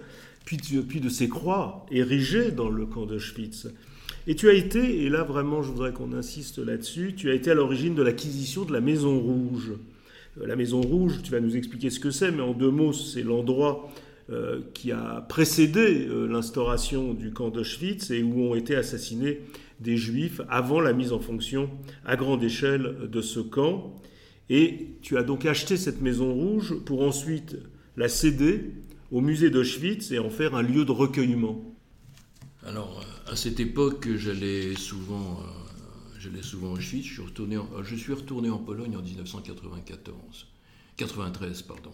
puis, 0.46 0.58
de 0.58 1.10
ces 1.10 1.30
croix 1.30 1.86
érigées 1.92 2.52
dans 2.52 2.70
le 2.70 2.86
camp 2.86 3.06
d'Auschwitz. 3.06 3.68
Et 4.28 4.36
tu 4.36 4.50
as 4.50 4.54
été, 4.54 5.04
et 5.04 5.10
là 5.10 5.24
vraiment 5.24 5.64
je 5.64 5.72
voudrais 5.72 5.94
qu'on 5.94 6.14
insiste 6.14 6.60
là-dessus, 6.60 7.14
tu 7.16 7.32
as 7.32 7.34
été 7.34 7.50
à 7.50 7.54
l'origine 7.54 7.96
de 7.96 8.04
l'acquisition 8.04 8.66
de 8.66 8.74
la 8.74 8.82
Maison 8.82 9.20
Rouge. 9.20 9.74
Euh, 10.40 10.46
la 10.46 10.56
Maison 10.56 10.82
Rouge, 10.82 11.22
tu 11.24 11.32
vas 11.32 11.40
nous 11.40 11.56
expliquer 11.56 11.90
ce 11.90 12.00
que 12.00 12.12
c'est, 12.12 12.32
mais 12.32 12.42
en 12.42 12.54
deux 12.54 12.70
mots, 12.70 12.94
c'est 12.94 13.24
l'endroit 13.24 13.92
euh, 14.30 14.60
qui 14.74 14.92
a 14.92 15.26
précédé 15.28 16.08
l'instauration 16.30 17.14
du 17.14 17.32
camp 17.32 17.50
d'Auschwitz 17.50 18.12
et 18.12 18.22
où 18.22 18.42
ont 18.42 18.56
été 18.56 18.76
assassinés 18.76 19.42
des 19.82 19.98
Juifs 19.98 20.42
avant 20.50 20.80
la 20.80 20.94
mise 20.94 21.12
en 21.12 21.20
fonction 21.20 21.70
à 22.06 22.16
grande 22.16 22.44
échelle 22.44 23.10
de 23.12 23.22
ce 23.22 23.40
camp. 23.40 23.96
Et 24.50 24.98
tu 25.02 25.18
as 25.18 25.24
donc 25.24 25.46
acheté 25.46 25.78
cette 25.78 26.02
Maison 26.02 26.34
Rouge 26.34 26.76
pour 26.86 27.02
ensuite 27.02 27.58
la 27.98 28.08
céder 28.08 28.72
au 29.12 29.22
musée 29.22 29.50
d'Auschwitz 29.50 30.12
et 30.12 30.20
en 30.20 30.30
faire 30.30 30.56
un 30.56 30.62
lieu 30.62 30.86
de 30.86 30.92
recueillement 30.92 31.62
Alors, 32.66 33.04
à 33.28 33.36
cette 33.36 33.60
époque, 33.60 34.08
j'allais 34.16 34.76
souvent, 34.76 35.40
euh, 36.20 36.42
souvent 36.42 36.70
à 36.70 36.74
Auschwitz. 36.74 37.06
Je 37.06 37.14
suis, 37.14 37.22
retourné 37.22 37.58
en, 37.58 37.68
je 37.84 37.96
suis 37.96 38.14
retourné 38.14 38.50
en 38.50 38.60
Pologne 38.60 38.96
en 38.96 39.02
1994. 39.02 40.48
93, 40.98 41.62
pardon. 41.64 41.92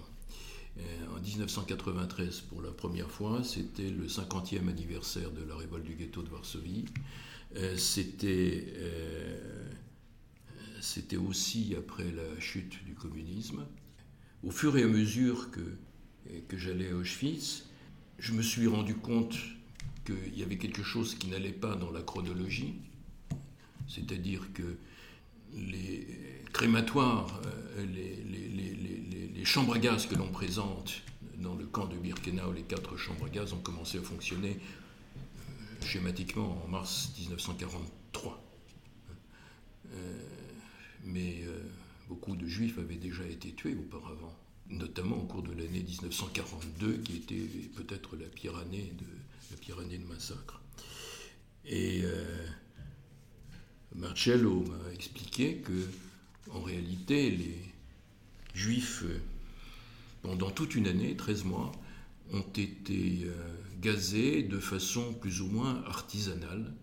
En 1.16 1.20
1993, 1.20 2.42
pour 2.42 2.62
la 2.62 2.72
première 2.72 3.10
fois, 3.10 3.44
c'était 3.44 3.90
le 3.90 4.08
50e 4.08 4.68
anniversaire 4.70 5.32
de 5.32 5.44
la 5.44 5.56
révolte 5.56 5.86
du 5.86 5.96
ghetto 5.96 6.22
de 6.22 6.30
Varsovie. 6.30 6.86
Euh, 7.56 7.76
c'était, 7.78 8.66
euh, 8.76 9.72
c'était 10.82 11.18
aussi 11.18 11.76
après 11.78 12.12
la 12.12 12.40
chute 12.40 12.84
du 12.86 12.94
communisme. 12.94 13.66
Au 14.44 14.52
fur 14.52 14.78
et 14.78 14.84
à 14.84 14.88
mesure 14.88 15.52
que 15.52 15.62
que 16.48 16.58
j'allais 16.58 16.90
à 16.90 16.96
Auschwitz, 16.96 17.66
je 18.20 18.34
me 18.34 18.42
suis 18.42 18.68
rendu 18.68 18.96
compte 18.96 19.38
qu'il 20.06 20.38
y 20.38 20.44
avait 20.44 20.58
quelque 20.58 20.84
chose 20.84 21.16
qui 21.16 21.28
n'allait 21.28 21.52
pas 21.52 21.76
dans 21.76 21.92
la 21.92 22.02
chronologie, 22.02 22.76
c'est-à-dire 23.88 24.52
que 24.54 24.78
les 25.54 26.08
crématoires, 26.54 27.40
euh, 27.78 27.86
les, 27.86 29.46
chambres 29.46 29.76
à 29.76 29.80
gaz 29.80 30.08
que 30.08 30.16
l'on 30.16 30.28
présente 30.28 31.02
dans 31.38 31.56
le 31.56 31.66
camp 31.66 31.86
de 31.86 31.96
Birkenau, 31.96 32.52
les 32.52 32.64
quatre 32.64 32.98
chambres 32.98 33.28
à 33.28 33.30
gaz, 33.30 33.54
ont 33.54 33.62
commencé 33.62 33.98
à 33.98 34.02
fonctionner 34.02 34.60
euh, 34.60 35.86
schématiquement 35.86 36.62
en 36.66 36.68
mars 36.68 37.14
1943. 37.18 38.44
Euh, 39.94 40.20
mais 41.06 41.46
beaucoup 42.10 42.36
de 42.36 42.46
juifs 42.46 42.78
avaient 42.78 42.98
déjà 42.98 43.24
été 43.24 43.54
tués 43.54 43.76
auparavant 43.76 44.36
notamment 44.70 45.16
au 45.16 45.24
cours 45.24 45.44
de 45.44 45.52
l'année 45.54 45.82
1942, 45.82 46.98
qui 46.98 47.16
était 47.16 47.48
peut-être 47.78 48.18
la 48.18 48.28
pire 48.28 48.58
année 48.58 48.92
de, 48.98 49.06
la 49.52 49.58
pire 49.58 49.80
année 49.80 49.98
de 49.98 50.06
massacre. 50.06 50.62
Et 51.64 52.04
Marcello 53.96 54.64
m'a 54.64 54.94
expliqué 54.94 55.58
que, 55.58 55.88
en 56.58 56.62
réalité, 56.62 57.30
les 57.30 57.62
Juifs, 58.54 59.04
pendant 60.22 60.50
toute 60.50 60.76
une 60.76 60.88
année, 60.88 61.16
13 61.16 61.46
mois, 61.46 61.72
ont 62.34 62.42
été 62.56 63.22
euh, 63.24 63.34
gazés 63.80 64.44
de 64.44 64.60
façon 64.60 65.14
plus 65.14 65.42
ou 65.42 65.48
moins 65.48 65.84
artisanale 65.86 66.74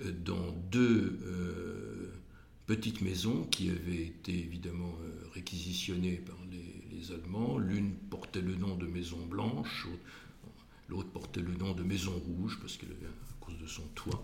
euh, 0.00 0.12
dans 0.24 0.52
deux 0.70 1.18
petites 2.66 3.00
maisons 3.00 3.44
qui 3.44 3.70
avaient 3.70 4.02
été 4.02 4.38
évidemment 4.38 4.94
réquisitionnées 5.34 6.16
par 6.16 6.36
les 6.92 7.12
Allemands. 7.12 7.56
L'une 7.56 7.92
portait 8.10 8.42
le 8.42 8.54
nom 8.56 8.76
de 8.76 8.86
Maison 8.86 9.24
Blanche, 9.24 9.86
l'autre 10.90 11.08
portait 11.08 11.40
le 11.40 11.54
nom 11.54 11.72
de 11.72 11.82
Maison 11.82 12.12
Rouge, 12.12 12.58
parce 12.60 12.76
qu'elle 12.76 12.90
avait, 12.92 13.06
à 13.06 13.44
cause 13.44 13.58
de 13.58 13.66
son 13.66 13.86
toit, 13.94 14.22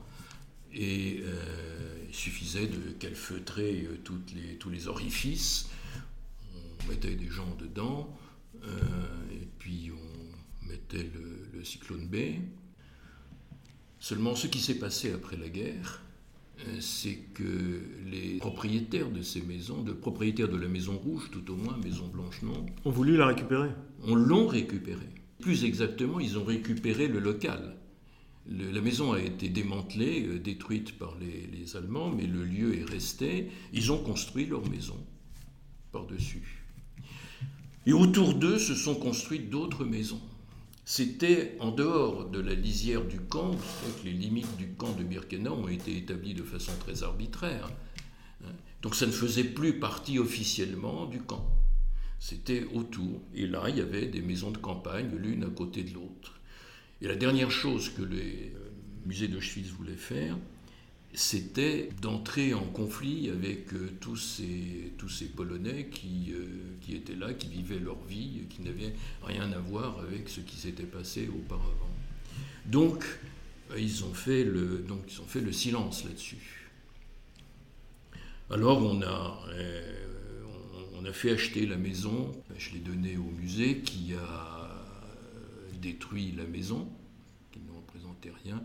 et 0.74 1.22
il 2.08 2.14
suffisait 2.14 2.66
de 2.66 2.92
calfeutrer 2.98 3.88
toutes 4.04 4.32
les, 4.34 4.56
tous 4.56 4.70
les 4.70 4.88
orifices. 4.88 5.68
On 6.54 6.88
mettait 6.88 7.14
des 7.14 7.28
gens 7.28 7.56
dedans, 7.58 8.16
et 8.62 9.46
puis 9.58 9.90
on 9.92 10.66
mettait 10.66 11.10
le, 11.14 11.58
le 11.58 11.64
cyclone 11.64 12.06
B. 12.06 12.16
Seulement, 13.98 14.34
ce 14.34 14.48
qui 14.48 14.60
s'est 14.60 14.78
passé 14.78 15.12
après 15.12 15.36
la 15.38 15.48
guerre, 15.48 16.02
euh, 16.60 16.80
c'est 16.80 17.16
que 17.32 17.80
les 18.06 18.36
propriétaires 18.36 19.10
de 19.10 19.22
ces 19.22 19.40
maisons, 19.40 19.82
de 19.82 19.92
propriétaires 19.92 20.48
de 20.48 20.56
la 20.56 20.68
Maison 20.68 20.96
Rouge, 20.98 21.30
tout 21.32 21.50
au 21.50 21.56
moins, 21.56 21.76
Maison 21.78 22.06
Blanche 22.08 22.42
non, 22.42 22.66
ont 22.84 22.90
voulu 22.90 23.16
la 23.16 23.26
récupérer. 23.26 23.70
On 24.02 24.14
l'ont 24.14 24.46
récupérée. 24.46 25.08
Plus 25.40 25.64
exactement, 25.64 26.20
ils 26.20 26.38
ont 26.38 26.44
récupéré 26.44 27.08
le 27.08 27.18
local. 27.18 27.76
La 28.46 28.80
maison 28.80 29.12
a 29.12 29.20
été 29.20 29.48
démantelée, 29.48 30.26
euh, 30.26 30.38
détruite 30.38 30.98
par 30.98 31.16
les, 31.18 31.76
Allemands, 31.76 32.10
mais 32.10 32.26
le 32.26 32.44
lieu 32.44 32.78
est 32.78 32.84
resté. 32.84 33.50
Ils 33.72 33.90
ont 33.90 33.98
construit 33.98 34.46
leur 34.46 34.68
maison 34.68 34.98
par-dessus. 35.92 36.62
Et 37.86 37.92
autour 37.92 38.34
d'eux 38.34 38.58
se 38.58 38.74
sont 38.74 38.94
construites 38.94 39.50
d'autres 39.50 39.84
maisons. 39.84 40.20
C'était 40.84 41.56
en 41.60 41.70
dehors 41.70 42.28
de 42.28 42.38
la 42.38 42.54
lisière 42.54 43.04
du 43.04 43.18
camp, 43.18 43.52
que 43.52 44.04
les 44.04 44.12
limites 44.12 44.56
du 44.56 44.68
camp 44.68 44.92
de 44.92 45.02
Birkenau 45.02 45.54
ont 45.54 45.68
été 45.68 45.96
établies 45.96 46.34
de 46.34 46.42
façon 46.42 46.72
très 46.80 47.02
arbitraire. 47.02 47.70
Hein. 48.44 48.52
Donc 48.82 48.94
ça 48.94 49.06
ne 49.06 49.12
faisait 49.12 49.44
plus 49.44 49.78
partie 49.80 50.18
officiellement 50.18 51.06
du 51.06 51.20
camp. 51.22 51.46
C'était 52.18 52.66
autour. 52.74 53.22
Et 53.34 53.46
là, 53.46 53.64
il 53.68 53.78
y 53.78 53.80
avait 53.80 54.06
des 54.06 54.20
maisons 54.20 54.50
de 54.50 54.58
campagne, 54.58 55.10
l'une 55.16 55.44
à 55.44 55.50
côté 55.50 55.82
de 55.82 55.94
l'autre. 55.94 56.40
Et 57.04 57.06
la 57.06 57.16
dernière 57.16 57.50
chose 57.50 57.90
que 57.90 58.00
les 58.00 58.50
euh, 58.56 58.70
musées 59.04 59.28
d'Auschwitz 59.28 59.68
voulaient 59.68 59.92
faire, 59.92 60.38
c'était 61.12 61.90
d'entrer 62.00 62.54
en 62.54 62.64
conflit 62.64 63.28
avec 63.28 63.74
euh, 63.74 63.90
tous, 64.00 64.16
ces, 64.16 65.26
Polonais 65.26 65.90
qui, 65.92 66.32
euh, 66.32 66.46
qui 66.80 66.96
étaient 66.96 67.14
là, 67.14 67.34
qui 67.34 67.48
vivaient 67.48 67.78
leur 67.78 68.02
vie, 68.04 68.46
qui 68.48 68.62
n'avaient 68.62 68.94
rien 69.22 69.52
à 69.52 69.58
voir 69.58 70.00
avec 70.00 70.30
ce 70.30 70.40
qui 70.40 70.56
s'était 70.56 70.84
passé 70.84 71.28
auparavant. 71.28 71.94
Donc, 72.64 73.04
ils 73.76 74.02
ont 74.04 74.14
fait 74.14 74.42
le, 74.42 74.82
silence 75.52 76.04
là-dessus. 76.04 76.70
Alors, 78.48 78.82
on 78.82 79.02
a 79.02 79.40
fait 81.12 81.32
acheter 81.32 81.66
la 81.66 81.76
maison, 81.76 82.32
je 82.56 82.72
l'ai 82.72 82.78
donnée 82.78 83.18
au 83.18 83.30
musée 83.38 83.80
qui 83.80 84.14
a 84.14 84.53
détruit 85.84 86.32
la 86.32 86.44
maison, 86.44 86.88
qui 87.52 87.60
ne 87.60 87.70
représentait 87.70 88.32
rien 88.44 88.62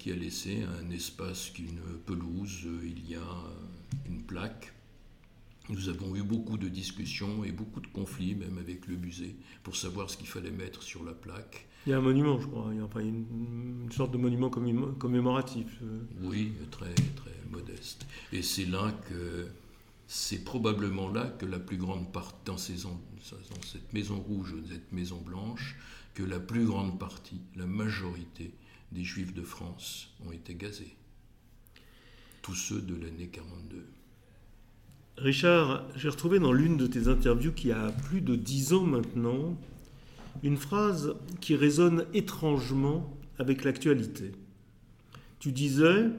qui 0.00 0.10
a 0.12 0.16
laissé 0.16 0.62
un 0.62 0.90
espace 0.90 1.52
une 1.58 1.98
pelouse, 2.06 2.66
il 2.82 3.06
y 3.06 3.16
a 3.16 3.44
une 4.06 4.22
plaque. 4.22 4.72
Nous 5.68 5.90
avons 5.90 6.16
eu 6.16 6.22
beaucoup 6.22 6.56
de 6.56 6.68
discussions 6.68 7.44
et 7.44 7.52
beaucoup 7.52 7.80
de 7.80 7.86
conflits, 7.86 8.34
même 8.34 8.56
avec 8.56 8.86
le 8.86 8.96
musée, 8.96 9.36
pour 9.62 9.76
savoir 9.76 10.08
ce 10.08 10.16
qu'il 10.16 10.26
fallait 10.26 10.50
mettre 10.50 10.82
sur 10.82 11.04
la 11.04 11.12
plaque. 11.12 11.68
Il 11.86 11.90
y 11.90 11.92
a 11.92 11.98
un 11.98 12.00
monument, 12.00 12.40
je 12.40 12.46
crois. 12.46 12.70
Il 12.72 12.78
y 12.78 12.80
a 12.80 13.00
une, 13.02 13.92
sorte 13.92 14.10
de 14.12 14.16
monument 14.16 14.48
commémoratif. 14.48 15.66
Euh. 15.82 16.00
Oui, 16.22 16.52
très, 16.70 16.94
très 16.94 17.36
modeste. 17.50 18.06
Et 18.32 18.42
c'est 18.42 18.66
là 18.66 18.92
que. 19.08 19.48
C'est 20.12 20.42
probablement 20.42 21.08
là 21.08 21.26
que 21.38 21.46
la 21.46 21.60
plus 21.60 21.76
grande 21.76 22.10
partie, 22.10 22.44
dans, 22.46 22.54
dans 22.54 22.58
cette 22.58 23.92
maison 23.92 24.18
rouge, 24.18 24.56
cette 24.68 24.92
maison 24.92 25.20
blanche, 25.24 25.76
la 26.24 26.40
plus 26.40 26.64
grande 26.64 26.98
partie, 26.98 27.40
la 27.56 27.66
majorité 27.66 28.52
des 28.92 29.04
Juifs 29.04 29.34
de 29.34 29.42
France 29.42 30.14
ont 30.26 30.32
été 30.32 30.54
gazés. 30.54 30.96
Tous 32.42 32.54
ceux 32.54 32.80
de 32.80 32.94
l'année 32.94 33.28
42. 33.28 33.86
Richard, 35.18 35.84
j'ai 35.96 36.08
retrouvé 36.08 36.38
dans 36.38 36.52
l'une 36.52 36.76
de 36.76 36.86
tes 36.86 37.08
interviews 37.08 37.52
qui 37.52 37.72
a 37.72 37.90
plus 37.90 38.22
de 38.22 38.36
dix 38.36 38.72
ans 38.72 38.84
maintenant 38.84 39.58
une 40.42 40.56
phrase 40.56 41.14
qui 41.40 41.56
résonne 41.56 42.06
étrangement 42.14 43.16
avec 43.38 43.64
l'actualité. 43.64 44.32
Tu 45.38 45.52
disais 45.52 46.10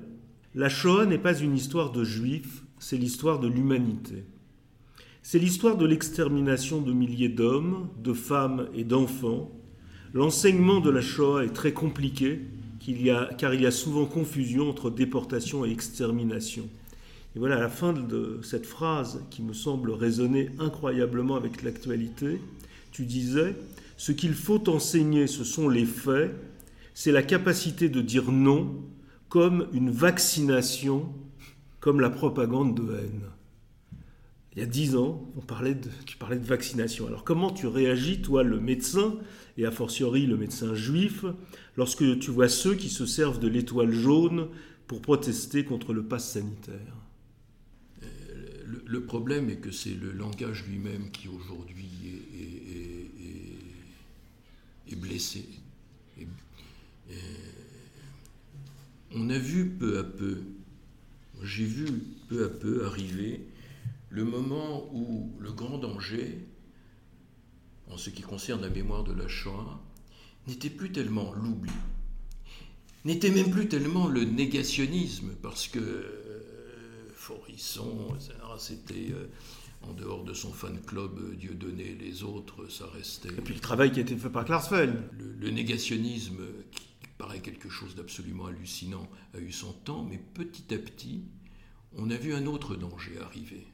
La 0.54 0.70
Shoah 0.70 1.06
n'est 1.06 1.18
pas 1.18 1.40
une 1.40 1.56
histoire 1.56 1.92
de 1.92 2.04
juifs, 2.04 2.64
c'est 2.80 2.98
l'histoire 2.98 3.40
de 3.40 3.48
l'humanité. 3.48 4.26
C'est 5.24 5.40
l'histoire 5.40 5.78
de 5.78 5.86
l'extermination 5.86 6.82
de 6.82 6.94
milliers 6.94 7.30
d'hommes, 7.30 7.90
de 8.00 8.14
femmes 8.14 8.68
et 8.74 8.84
d'enfants. 8.84 9.52
L'enseignement 10.14 10.82
de 10.82 10.90
la 10.90 11.02
Shoah 11.02 11.46
est 11.46 11.54
très 11.54 11.72
compliqué 11.72 12.42
car 13.38 13.54
il 13.54 13.62
y 13.62 13.66
a 13.66 13.72
souvent 13.72 14.06
confusion 14.06 14.70
entre 14.70 14.90
déportation 14.90 15.66
et 15.66 15.72
extermination. 15.72 16.68
Et 17.36 17.40
voilà, 17.40 17.56
à 17.58 17.60
la 17.60 17.70
fin 17.70 17.94
de 17.94 18.40
cette 18.44 18.66
phrase 18.66 19.24
qui 19.30 19.42
me 19.42 19.54
semble 19.54 19.92
résonner 19.92 20.50
incroyablement 20.60 21.36
avec 21.36 21.64
l'actualité, 21.64 22.42
tu 22.92 23.06
disais, 23.06 23.56
ce 23.96 24.12
qu'il 24.12 24.34
faut 24.34 24.68
enseigner, 24.70 25.28
ce 25.28 25.46
sont 25.46 25.70
les 25.70 25.86
faits, 25.86 26.36
c'est 26.94 27.14
la 27.14 27.24
capacité 27.24 27.88
de 27.88 28.02
dire 28.02 28.32
non 28.32 28.76
comme 29.30 29.68
une 29.72 29.92
vaccination, 29.92 31.08
comme 31.80 32.02
la 32.02 32.10
propagande 32.10 32.76
de 32.76 32.94
haine. 32.94 33.22
Il 34.54 34.60
y 34.60 34.64
a 34.64 34.66
dix 34.66 34.96
ans, 34.96 35.32
tu 36.06 36.18
parlais 36.18 36.40
de 36.40 36.46
vaccination. 36.46 37.08
Alors 37.08 37.24
comment 37.24 37.52
tu 37.52 37.68
réagis, 37.68 38.22
toi, 38.22 38.44
le 38.44 38.60
médecin, 38.60 39.18
et 39.58 39.66
a 39.66 39.72
fortiori 39.72 40.26
le 40.26 40.36
médecin 40.36 40.76
juif, 40.76 41.24
lorsque 41.78 42.20
tu 42.20 42.32
vois 42.32 42.50
ceux 42.50 42.76
qui 42.76 42.90
se 42.90 43.06
servent 43.06 43.40
de 43.40 43.48
l'étoile 43.48 43.94
jaune 43.94 44.50
pour 44.88 45.02
protester 45.02 45.64
contre 45.64 45.94
le 45.94 46.04
pass 46.04 46.34
sanitaire? 46.34 46.98
Euh, 48.04 48.08
le, 48.86 49.04
problème 49.06 49.50
est 49.50 49.58
que 49.58 49.72
c'est 49.72 49.94
le 49.94 50.12
langage 50.12 50.66
lui-même 50.68 51.12
qui 51.12 51.30
aujourd'hui 51.30 51.88
est, 54.88 54.96
blessé. 54.98 55.46
on 59.16 59.30
a 59.30 59.38
vu 59.38 59.70
peu 59.70 59.98
à 60.00 60.04
peu, 60.04 60.42
j'ai 61.44 61.64
vu 61.64 61.86
peu 62.28 62.44
à 62.44 62.50
peu 62.50 62.86
arriver 62.86 63.40
le 64.12 64.26
moment 64.26 64.94
où 64.94 65.32
le 65.40 65.52
grand 65.54 65.78
danger, 65.78 66.46
en 67.90 67.98
ce 67.98 68.10
qui 68.10 68.22
concerne 68.22 68.62
la 68.62 68.70
mémoire 68.70 69.06
de 69.06 69.14
la 69.14 69.28
Shoah, 69.30 69.82
n'était 70.48 70.70
plus 70.70 70.92
tellement 70.92 71.34
l'oubli, 71.34 71.72
n'était 73.06 73.32
même 73.32 73.50
plus 73.50 73.70
tellement 73.70 74.08
le 74.08 74.26
négationnisme, 74.26 75.32
parce 75.42 75.70
que 75.70 75.80
euh, 75.80 77.10
Forisson, 77.16 78.10
c'était 78.60 79.12
euh, 79.12 79.28
en 79.82 79.94
dehors 79.94 80.26
de 80.26 80.34
son 80.34 80.52
fan 80.52 80.78
club 80.82 81.18
euh, 81.18 81.36
Dieu 81.36 81.54
donné 81.54 81.96
les 81.96 82.24
autres, 82.24 82.68
ça 82.68 82.88
restait. 82.94 83.30
Et 83.30 83.42
puis 83.42 83.54
le 83.54 83.62
travail 83.62 83.94
qui 83.94 84.00
a 84.00 84.02
été 84.02 84.18
fait 84.18 84.30
par 84.30 84.44
Klarsfeld. 84.44 84.94
Le, 85.40 85.50
négationnisme, 85.52 86.42
qui 86.72 87.08
paraît 87.18 87.40
quelque 87.40 87.70
chose 87.70 87.96
d'absolument 87.96 88.48
hallucinant, 88.48 89.10
a 89.34 89.40
eu 89.40 89.54
son 89.54 89.72
temps, 89.72 90.04
mais 90.04 90.18
petit 90.18 90.74
à 90.74 90.78
petit, 90.78 91.24
on 91.96 92.10
a 92.10 92.16
vu 92.16 92.34
un 92.34 92.46
autre 92.46 92.76
danger 92.76 93.18
arriver, 93.22 93.66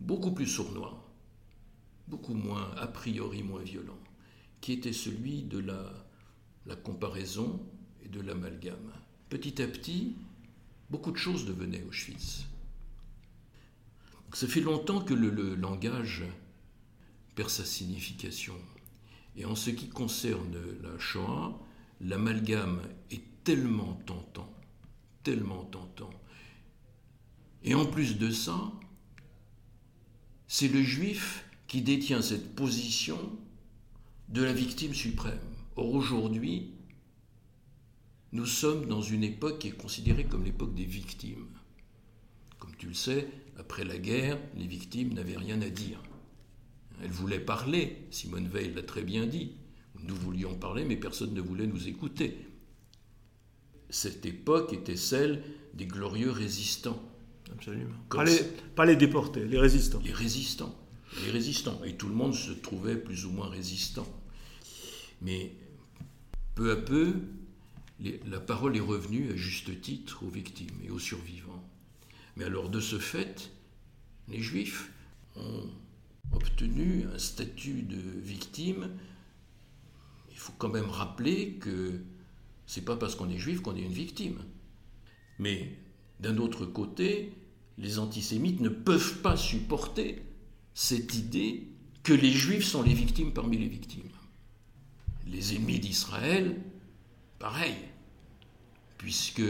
beaucoup 0.00 0.32
plus 0.32 0.46
sournois, 0.46 1.06
beaucoup 2.08 2.34
moins, 2.34 2.70
a 2.76 2.86
priori 2.86 3.42
moins 3.42 3.62
violent, 3.62 3.98
qui 4.60 4.72
était 4.72 4.92
celui 4.92 5.42
de 5.42 5.58
la, 5.58 6.76
comparaison 6.82 7.60
et 8.04 8.08
de 8.08 8.20
l'amalgame. 8.20 8.92
Petit 9.28 9.62
à 9.62 9.66
petit, 9.66 10.16
beaucoup 10.90 11.12
de 11.12 11.16
choses 11.16 11.46
devenaient 11.46 11.82
Auschwitz. 11.82 12.44
Ça 14.32 14.46
fait 14.46 14.60
longtemps 14.60 15.00
que 15.00 15.14
le, 15.14 15.30
le 15.30 15.54
langage 15.54 16.24
perd 17.34 17.48
sa 17.48 17.64
signification. 17.64 18.54
Et 19.36 19.44
en 19.44 19.54
ce 19.54 19.70
qui 19.70 19.88
concerne 19.88 20.56
la 20.82 20.98
Shoah, 20.98 21.58
l'amalgame 22.00 22.82
est 23.10 23.22
tellement 23.44 23.94
tentant, 24.06 24.52
tellement 25.22 25.64
tentant. 25.64 26.10
Et 27.62 27.74
en 27.74 27.86
plus 27.86 28.18
de 28.18 28.30
ça, 28.30 28.72
c'est 30.48 30.68
le 30.68 30.82
juif 30.82 31.44
qui 31.66 31.82
détient 31.82 32.22
cette 32.22 32.54
position 32.54 33.18
de 34.28 34.42
la 34.42 34.52
victime 34.52 34.94
suprême. 34.94 35.38
Or 35.76 35.92
aujourd'hui, 35.92 36.72
nous 38.32 38.46
sommes 38.46 38.86
dans 38.86 39.02
une 39.02 39.24
époque 39.24 39.60
qui 39.60 39.68
est 39.68 39.76
considérée 39.76 40.24
comme 40.24 40.44
l'époque 40.44 40.74
des 40.74 40.84
victimes. 40.84 41.46
Comme 42.58 42.74
tu 42.76 42.88
le 42.88 42.94
sais, 42.94 43.28
après 43.58 43.84
la 43.84 43.98
guerre, 43.98 44.38
les 44.56 44.66
victimes 44.66 45.14
n'avaient 45.14 45.36
rien 45.36 45.60
à 45.62 45.68
dire. 45.68 46.02
Elles 47.02 47.10
voulaient 47.10 47.40
parler, 47.40 48.06
Simone 48.10 48.48
Veil 48.48 48.72
l'a 48.72 48.82
très 48.82 49.02
bien 49.02 49.26
dit. 49.26 49.52
Nous 50.02 50.14
voulions 50.14 50.54
parler, 50.54 50.84
mais 50.84 50.96
personne 50.96 51.34
ne 51.34 51.40
voulait 51.40 51.66
nous 51.66 51.88
écouter. 51.88 52.46
Cette 53.90 54.26
époque 54.26 54.72
était 54.72 54.96
celle 54.96 55.42
des 55.74 55.86
glorieux 55.86 56.30
résistants. 56.30 57.02
Absolument. 57.52 57.94
Pas 58.10 58.24
les, 58.24 58.38
pas 58.74 58.84
les 58.84 58.96
déportés, 58.96 59.44
les 59.44 59.58
résistants. 59.58 60.00
Les 60.04 60.12
résistants 60.12 60.76
les 61.24 61.30
résistants. 61.30 61.80
Et 61.84 61.94
tout 61.94 62.08
le 62.08 62.14
monde 62.14 62.34
se 62.34 62.52
trouvait 62.52 62.96
plus 62.96 63.24
ou 63.26 63.30
moins 63.30 63.48
résistant. 63.48 64.06
Mais 65.22 65.52
peu 66.54 66.70
à 66.70 66.76
peu, 66.76 67.14
la 68.00 68.40
parole 68.40 68.76
est 68.76 68.80
revenue 68.80 69.32
à 69.32 69.36
juste 69.36 69.80
titre 69.80 70.22
aux 70.24 70.30
victimes 70.30 70.78
et 70.84 70.90
aux 70.90 70.98
survivants. 70.98 71.64
Mais 72.36 72.44
alors 72.44 72.68
de 72.68 72.80
ce 72.80 72.98
fait, 72.98 73.50
les 74.28 74.40
juifs 74.40 74.90
ont 75.36 75.68
obtenu 76.32 77.06
un 77.14 77.18
statut 77.18 77.82
de 77.82 78.00
victime. 78.20 78.90
Il 80.30 80.36
faut 80.36 80.52
quand 80.58 80.68
même 80.68 80.90
rappeler 80.90 81.54
que 81.54 82.00
c'est 82.66 82.84
pas 82.84 82.96
parce 82.96 83.14
qu'on 83.14 83.30
est 83.30 83.38
juif 83.38 83.60
qu'on 83.60 83.76
est 83.76 83.82
une 83.82 83.92
victime. 83.92 84.38
Mais 85.38 85.78
d'un 86.20 86.38
autre 86.38 86.64
côté, 86.66 87.32
les 87.78 87.98
antisémites 87.98 88.60
ne 88.60 88.68
peuvent 88.68 89.18
pas 89.20 89.36
supporter 89.36 90.22
cette 90.74 91.14
idée 91.14 91.68
que 92.02 92.12
les 92.12 92.32
juifs 92.32 92.64
sont 92.64 92.82
les 92.82 92.94
victimes 92.94 93.32
parmi 93.32 93.58
les 93.58 93.68
victimes. 93.68 94.02
Les 95.26 95.54
ennemis 95.54 95.80
d'Israël, 95.80 96.56
pareil, 97.38 97.74
puisque 98.96 99.42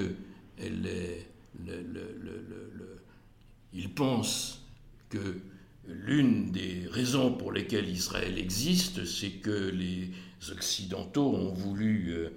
ils 3.73 3.95
pensent 3.95 4.65
que 5.11 5.41
l'une 5.87 6.51
des 6.51 6.87
raisons 6.91 7.33
pour 7.33 7.53
lesquelles 7.53 7.89
Israël 7.89 8.39
existe, 8.39 9.05
c'est 9.05 9.33
que 9.33 9.71
les 9.71 10.11
Occidentaux 10.51 11.35
ont 11.35 11.53
voulu 11.53 12.15
euh, 12.15 12.31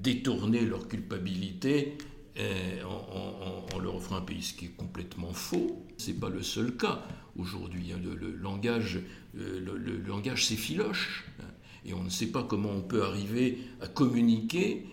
détourner 0.00 0.62
leur 0.62 0.88
culpabilité 0.88 1.96
euh, 2.38 2.82
en, 2.84 3.78
leur 3.78 3.96
offrant 3.96 4.16
un 4.16 4.22
pays, 4.22 4.42
ce 4.42 4.54
qui 4.54 4.66
est 4.66 4.76
complètement 4.76 5.32
faux. 5.32 5.84
Ce 5.98 6.10
n'est 6.10 6.16
pas 6.16 6.28
le 6.28 6.42
seul 6.42 6.76
cas 6.76 7.06
aujourd'hui. 7.36 7.92
Hein. 7.92 8.00
Le, 8.02 8.32
langage, 8.32 9.00
euh, 9.36 9.60
le, 9.60 9.96
langage 9.98 10.46
s'effiloche 10.46 11.24
hein. 11.40 11.46
et 11.84 11.94
on 11.94 12.02
ne 12.02 12.08
sait 12.08 12.28
pas 12.28 12.42
comment 12.42 12.70
on 12.70 12.80
peut 12.80 13.02
arriver 13.02 13.58
à 13.80 13.86
communiquer. 13.86 14.86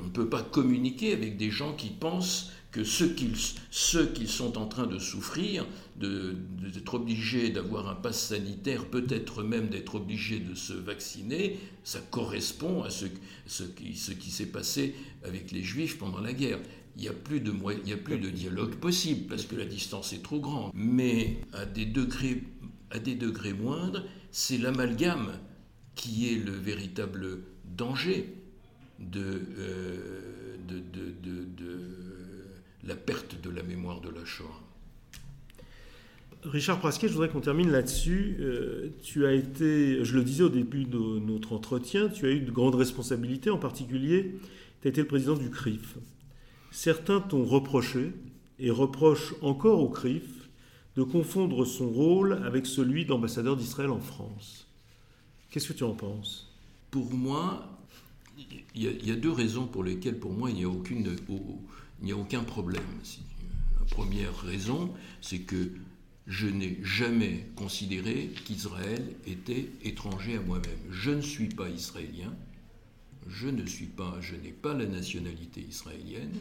On 0.00 0.04
ne 0.04 0.10
peut 0.10 0.28
pas 0.28 0.42
communiquer 0.42 1.12
avec 1.12 1.36
des 1.36 1.50
gens 1.50 1.74
qui 1.74 1.88
pensent 1.88 2.52
que 2.70 2.84
ceux 2.84 3.14
qu'ils 3.14 4.28
sont 4.28 4.58
en 4.58 4.66
train 4.66 4.86
de 4.86 4.98
souffrir, 4.98 5.66
d'être 5.98 6.94
obligés 6.94 7.50
d'avoir 7.50 7.88
un 7.88 7.94
pass 7.94 8.28
sanitaire, 8.28 8.86
peut-être 8.86 9.42
même 9.42 9.68
d'être 9.68 9.94
obligés 9.94 10.40
de 10.40 10.54
se 10.54 10.72
vacciner, 10.74 11.58
ça 11.84 12.00
correspond 12.00 12.82
à 12.82 12.90
ce, 12.90 13.06
ce 13.46 13.62
qui, 13.62 13.94
ce 13.94 14.12
qui 14.12 14.30
s'est 14.30 14.46
passé 14.46 14.94
avec 15.24 15.52
les 15.52 15.62
Juifs 15.62 15.98
pendant 15.98 16.20
la 16.20 16.32
guerre. 16.32 16.58
Il 16.96 17.02
n'y 17.02 17.08
a, 17.08 17.12
plus 17.12 17.40
de, 17.40 17.52
il 17.84 17.92
a 17.92 17.96
plus 17.96 18.18
de 18.18 18.30
dialogue 18.30 18.76
possible 18.76 19.26
parce 19.26 19.44
que 19.44 19.56
la 19.56 19.66
distance 19.66 20.12
est 20.12 20.22
trop 20.22 20.40
grande. 20.40 20.72
Mais 20.74 21.38
à 21.52 21.66
des 21.66 21.84
degrés, 21.84 22.42
à 22.90 22.98
des 22.98 23.14
degrés 23.14 23.52
moindres, 23.52 24.02
c'est 24.30 24.58
l'amalgame 24.58 25.38
qui 25.94 26.32
est 26.32 26.38
le 26.38 26.52
véritable 26.52 27.40
danger 27.76 28.34
de, 28.98 29.42
euh, 29.58 30.56
de, 30.68 30.78
de, 30.78 31.44
de 31.44 31.80
la 32.84 32.96
perte 32.96 33.40
de 33.42 33.50
la 33.50 33.62
mémoire 33.62 34.00
de 34.00 34.10
la 34.10 34.24
Shoah. 34.24 34.65
Richard 36.46 36.78
Prasquet, 36.78 37.08
je 37.08 37.12
voudrais 37.12 37.28
qu'on 37.28 37.40
termine 37.40 37.70
là-dessus. 37.70 38.36
Euh, 38.40 38.90
tu 39.02 39.26
as 39.26 39.32
été, 39.32 40.04
je 40.04 40.16
le 40.16 40.22
disais 40.22 40.44
au 40.44 40.48
début 40.48 40.84
de 40.84 40.98
notre 40.98 41.52
entretien, 41.52 42.08
tu 42.08 42.26
as 42.26 42.30
eu 42.30 42.40
de 42.40 42.50
grandes 42.50 42.76
responsabilités, 42.76 43.50
en 43.50 43.58
particulier, 43.58 44.36
tu 44.80 44.88
as 44.88 44.90
été 44.90 45.00
le 45.00 45.06
président 45.06 45.34
du 45.34 45.50
CRIF. 45.50 45.96
Certains 46.70 47.20
t'ont 47.20 47.44
reproché, 47.44 48.12
et 48.58 48.70
reprochent 48.70 49.34
encore 49.42 49.80
au 49.80 49.88
CRIF, 49.88 50.48
de 50.96 51.02
confondre 51.02 51.66
son 51.66 51.90
rôle 51.90 52.40
avec 52.44 52.64
celui 52.64 53.04
d'ambassadeur 53.04 53.56
d'Israël 53.56 53.90
en 53.90 54.00
France. 54.00 54.66
Qu'est-ce 55.50 55.68
que 55.68 55.74
tu 55.74 55.84
en 55.84 55.94
penses? 55.94 56.54
Pour 56.90 57.12
moi, 57.12 57.68
il 58.74 59.06
y, 59.06 59.10
a 59.10 59.16
deux 59.16 59.32
raisons 59.32 59.66
pour 59.66 59.84
lesquelles, 59.84 60.18
pour 60.18 60.32
moi, 60.32 60.50
il 60.50 60.56
n'y 60.56 60.64
a 60.64 60.68
aucune 60.68 61.14
il 62.00 62.04
n'y 62.04 62.12
a 62.12 62.16
aucun 62.16 62.42
problème. 62.42 62.82
La 63.78 63.86
première 63.86 64.34
raison, 64.40 64.92
c'est 65.20 65.40
que 65.40 65.70
je 66.26 66.48
n'ai 66.48 66.78
jamais 66.82 67.46
considéré 67.54 68.30
qu'Israël 68.44 69.14
était 69.26 69.70
étranger 69.84 70.36
à 70.36 70.40
moi-même. 70.40 70.78
Je 70.90 71.12
ne 71.12 71.20
suis 71.20 71.48
pas 71.48 71.68
israélien, 71.68 72.34
je 73.28 73.48
ne 73.48 73.64
suis 73.64 73.86
pas, 73.86 74.16
je 74.20 74.34
n'ai 74.34 74.50
pas 74.50 74.74
la 74.74 74.86
nationalité 74.86 75.60
israélienne. 75.60 76.34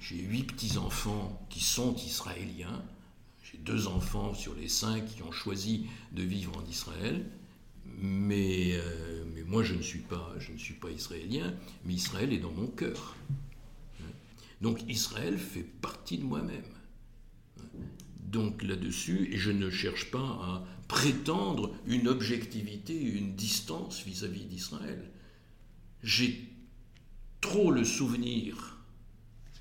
J'ai 0.00 0.18
huit 0.18 0.44
petits-enfants 0.44 1.46
qui 1.50 1.60
sont 1.60 1.94
israéliens. 1.96 2.82
J'ai 3.44 3.58
deux 3.58 3.86
enfants 3.86 4.34
sur 4.34 4.54
les 4.54 4.68
cinq 4.68 5.06
qui 5.06 5.22
ont 5.22 5.32
choisi 5.32 5.86
de 6.12 6.22
vivre 6.22 6.56
en 6.58 6.68
Israël. 6.68 7.24
Mais, 7.98 8.72
euh, 8.72 9.24
mais 9.34 9.42
moi, 9.42 9.62
je 9.62 9.74
ne, 9.74 9.82
suis 9.82 10.00
pas, 10.00 10.34
je 10.40 10.52
ne 10.52 10.58
suis 10.58 10.74
pas 10.74 10.90
israélien, 10.90 11.54
mais 11.84 11.94
Israël 11.94 12.32
est 12.32 12.38
dans 12.38 12.50
mon 12.50 12.66
cœur. 12.66 13.14
Donc 14.60 14.82
Israël 14.88 15.38
fait 15.38 15.62
partie 15.62 16.18
de 16.18 16.24
moi-même. 16.24 16.64
Donc 18.34 18.64
là-dessus, 18.64 19.28
et 19.30 19.36
je 19.36 19.52
ne 19.52 19.70
cherche 19.70 20.10
pas 20.10 20.18
à 20.18 20.64
prétendre 20.88 21.72
une 21.86 22.08
objectivité, 22.08 23.00
une 23.00 23.36
distance 23.36 24.02
vis-à-vis 24.04 24.46
d'Israël. 24.46 25.08
J'ai 26.02 26.48
trop 27.40 27.70
le 27.70 27.84
souvenir 27.84 28.80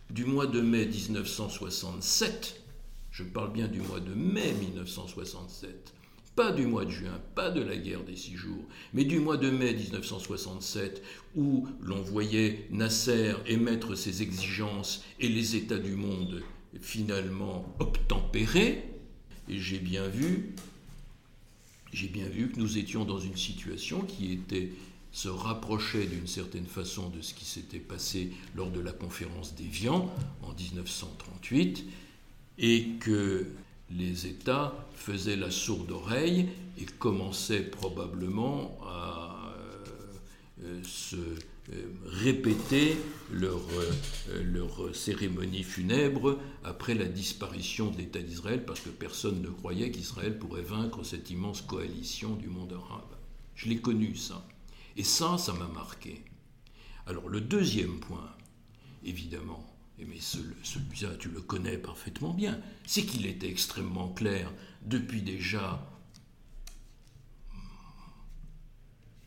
du 0.09 0.25
mois 0.25 0.47
de 0.47 0.59
mai 0.59 0.87
1967, 0.87 2.63
je 3.11 3.23
parle 3.23 3.53
bien 3.53 3.67
du 3.67 3.79
mois 3.79 3.99
de 3.99 4.15
mai 4.15 4.53
1967, 4.53 5.93
pas 6.35 6.51
du 6.51 6.65
mois 6.65 6.85
de 6.85 6.89
juin, 6.89 7.21
pas 7.35 7.51
de 7.51 7.61
la 7.61 7.77
guerre 7.77 8.03
des 8.03 8.15
six 8.15 8.35
jours, 8.35 8.65
mais 8.91 9.05
du 9.05 9.19
mois 9.19 9.37
de 9.37 9.51
mai 9.51 9.75
1967, 9.75 11.03
où 11.35 11.67
l'on 11.79 12.01
voyait 12.01 12.67
Nasser 12.71 13.35
émettre 13.45 13.95
ses 13.95 14.23
exigences 14.23 15.03
et 15.19 15.29
les 15.29 15.55
États 15.55 15.77
du 15.77 15.95
monde 15.95 16.41
finalement 16.81 17.65
obtempérer, 17.79 18.83
et 19.49 19.59
j'ai 19.59 19.79
bien 19.79 20.07
vu, 20.07 20.55
j'ai 21.91 22.07
bien 22.07 22.27
vu 22.27 22.49
que 22.49 22.59
nous 22.59 22.77
étions 22.77 23.05
dans 23.05 23.19
une 23.19 23.37
situation 23.37 24.01
qui 24.01 24.39
se 25.11 25.29
rapprochait 25.29 26.05
d'une 26.05 26.27
certaine 26.27 26.65
façon 26.65 27.09
de 27.09 27.21
ce 27.21 27.33
qui 27.33 27.45
s'était 27.45 27.79
passé 27.79 28.31
lors 28.55 28.71
de 28.71 28.79
la 28.79 28.91
conférence 28.91 29.53
d'Évian 29.53 30.11
en 30.41 30.53
1938 30.53 31.85
et 32.57 32.87
que 32.99 33.47
les 33.91 34.25
États 34.25 34.73
faisaient 34.95 35.35
la 35.35 35.51
sourde 35.51 35.91
oreille 35.91 36.49
et 36.79 36.85
commençaient 36.85 37.61
probablement 37.61 38.77
à 38.87 39.53
euh, 40.63 40.81
se 40.83 41.17
répéter 42.05 42.97
leur, 43.31 43.61
euh, 44.29 44.43
leur 44.43 44.95
cérémonie 44.95 45.63
funèbre 45.63 46.39
après 46.63 46.93
la 46.93 47.05
disparition 47.05 47.89
de 47.89 47.97
l'État 47.97 48.21
d'Israël, 48.21 48.65
parce 48.65 48.81
que 48.81 48.89
personne 48.89 49.41
ne 49.41 49.49
croyait 49.49 49.91
qu'Israël 49.91 50.37
pourrait 50.37 50.61
vaincre 50.61 51.03
cette 51.03 51.29
immense 51.29 51.61
coalition 51.61 52.35
du 52.35 52.47
monde 52.47 52.73
arabe. 52.73 53.15
Je 53.55 53.69
l'ai 53.69 53.79
connu, 53.79 54.15
ça. 54.15 54.45
Et 54.97 55.03
ça, 55.03 55.37
ça 55.37 55.53
m'a 55.53 55.67
marqué. 55.67 56.23
Alors 57.05 57.29
le 57.29 57.41
deuxième 57.41 57.99
point, 57.99 58.29
évidemment, 59.03 59.65
mais 59.99 60.19
celui-là, 60.19 61.15
tu 61.19 61.29
le 61.29 61.41
connais 61.41 61.77
parfaitement 61.77 62.33
bien, 62.33 62.59
c'est 62.85 63.03
qu'il 63.03 63.25
était 63.25 63.49
extrêmement 63.49 64.09
clair 64.09 64.51
depuis 64.85 65.21
déjà, 65.21 65.85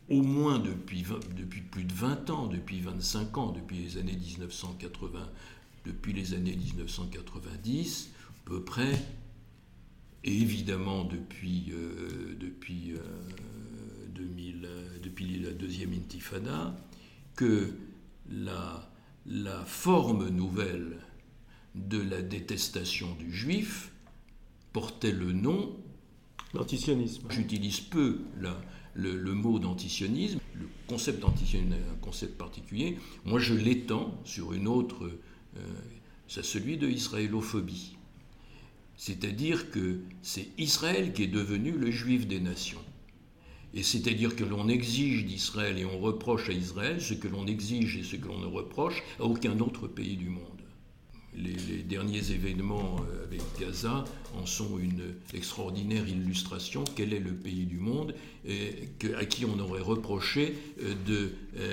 au 0.08 0.22
moins 0.22 0.58
depuis, 0.58 1.04
depuis 1.36 1.60
plus 1.60 1.84
de 1.84 1.92
20 1.92 2.30
ans, 2.30 2.46
depuis 2.46 2.80
25 2.80 3.38
ans, 3.38 3.52
depuis 3.52 3.78
les 3.78 3.98
années 3.98 4.16
1980, 4.16 5.28
depuis 5.84 6.12
les 6.12 6.34
années 6.34 6.56
1990, 6.56 8.10
à 8.28 8.48
peu 8.48 8.62
près, 8.62 9.04
et 10.24 10.32
évidemment 10.32 11.04
depuis, 11.04 11.72
euh, 11.72 12.36
depuis, 12.40 12.94
2000, 14.14 14.64
euh, 14.64 14.98
depuis 15.02 15.38
la 15.38 15.52
deuxième 15.52 15.92
intifada, 15.92 16.76
que 17.34 17.74
la 18.30 18.90
la 19.28 19.64
forme 19.64 20.28
nouvelle 20.28 20.98
de 21.74 22.00
la 22.00 22.22
détestation 22.22 23.14
du 23.16 23.32
juif 23.32 23.90
portait 24.72 25.12
le 25.12 25.32
nom 25.32 25.76
d'antisionisme. 26.54 27.26
J'utilise 27.30 27.80
peu 27.80 28.20
le, 28.96 29.34
mot 29.34 29.58
d'antisionisme. 29.58 30.38
Le 30.54 30.66
concept 30.86 31.20
d'antisionisme 31.20 31.74
un 31.92 31.96
concept 31.96 32.38
particulier. 32.38 32.96
Moi, 33.24 33.38
je 33.38 33.54
l'étends 33.54 34.18
sur 34.24 34.52
une 34.52 34.68
autre, 34.68 35.10
euh, 35.56 35.60
c'est 36.28 36.44
celui 36.44 36.76
de 36.76 36.88
israélophobie. 36.88 37.96
C'est-à-dire 38.96 39.70
que 39.70 40.00
c'est 40.22 40.48
Israël 40.58 41.12
qui 41.12 41.24
est 41.24 41.28
devenu 41.28 41.72
le 41.72 41.90
juif 41.90 42.26
des 42.26 42.40
nations. 42.40 42.80
Et 43.74 43.82
c'est-à-dire 43.82 44.34
que 44.34 44.44
l'on 44.44 44.68
exige 44.68 45.26
d'Israël 45.26 45.78
et 45.78 45.84
on 45.84 45.98
reproche 45.98 46.48
à 46.48 46.52
Israël 46.52 47.00
ce 47.00 47.12
que 47.12 47.28
l'on 47.28 47.46
exige 47.46 47.98
et 47.98 48.02
ce 48.02 48.16
que 48.16 48.26
l'on 48.26 48.38
ne 48.38 48.46
reproche 48.46 49.02
à 49.18 49.24
aucun 49.24 49.58
autre 49.60 49.86
pays 49.86 50.16
du 50.16 50.30
monde. 50.30 50.55
Les, 51.36 51.82
derniers 51.82 52.32
événements 52.32 52.96
euh, 53.00 53.24
avec 53.24 53.40
Gaza 53.60 54.04
en 54.34 54.46
sont 54.46 54.78
une 54.78 55.14
extraordinaire 55.34 56.08
illustration. 56.08 56.84
Quel 56.96 57.12
est 57.12 57.20
le 57.20 57.32
pays 57.32 57.66
du 57.66 57.78
monde 57.78 58.14
à 59.18 59.24
qui 59.24 59.44
on 59.44 59.58
aurait 59.58 59.80
reproché 59.80 60.54
de 61.06 61.32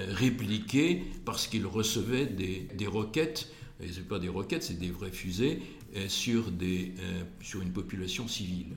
répliquer 0.10 1.04
parce 1.24 1.48
qu'il 1.48 1.68
recevait 1.68 2.26
des, 2.26 2.68
des 2.74 2.88
roquettes 2.88 3.52
et 3.82 3.92
ce 3.92 4.00
pas 4.00 4.20
des 4.20 4.30
roquettes, 4.30 4.64
c'est 4.64 4.80
des 4.80 4.90
vraies 4.90 5.12
fusées, 5.12 5.60
sur, 6.08 6.52
des, 6.52 6.94
sur 7.42 7.62
une 7.62 7.72
population 7.72 8.28
civile. 8.28 8.76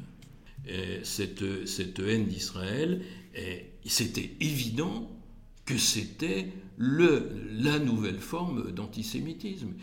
Cette, 1.05 1.67
cette 1.67 1.99
haine 2.01 2.27
d'Israël, 2.27 3.03
c'était 3.85 4.33
évident 4.41 5.11
que 5.65 5.79
c'était 5.79 6.49
la 6.79 7.79
nouvelle 7.79 8.21
forme 8.21 8.73
d'antisémitisme. 8.73 9.75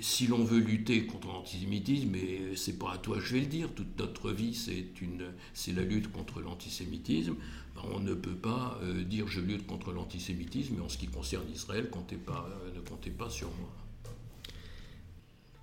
Si 0.00 0.26
l'on 0.26 0.44
veut 0.44 0.60
lutter 0.60 1.06
contre 1.06 1.28
l'antisémitisme, 1.28 2.14
et 2.14 2.56
c'est 2.56 2.78
pas 2.78 2.92
à 2.92 2.98
toi 2.98 3.18
je 3.20 3.34
vais 3.34 3.40
le 3.40 3.46
dire, 3.46 3.68
toute 3.74 3.98
notre 3.98 4.30
vie 4.30 4.54
c'est 4.54 5.72
la 5.72 5.82
lutte 5.82 6.10
contre 6.12 6.40
l'antisémitisme, 6.40 7.34
ben, 7.74 7.82
on 7.94 8.00
ne 8.00 8.14
peut 8.14 8.34
pas 8.34 8.78
euh, 8.82 9.02
dire 9.02 9.28
je 9.28 9.40
lutte 9.40 9.66
contre 9.66 9.92
l'antisémitisme, 9.92 10.74
mais 10.76 10.82
en 10.82 10.88
ce 10.88 10.98
qui 10.98 11.06
concerne 11.06 11.44
Israël, 11.52 11.90
comptez 11.90 12.16
pas, 12.16 12.48
euh, 12.50 12.74
ne 12.74 12.80
comptez 12.80 13.10
pas 13.10 13.30
sur 13.30 13.48
moi. 13.48 13.70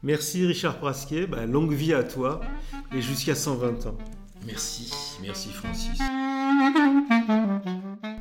Merci 0.04 0.46
Richard 0.46 0.80
Prasquier, 0.80 1.28
ben, 1.28 1.46
longue 1.46 1.74
vie 1.74 1.94
à 1.94 2.04
toi 2.04 2.42
et 2.94 3.02
jusqu'à 3.02 3.36
120 3.36 3.88
ans. 3.88 3.98
Merci, 4.46 4.92
merci 5.22 5.50
Francis. 5.50 6.00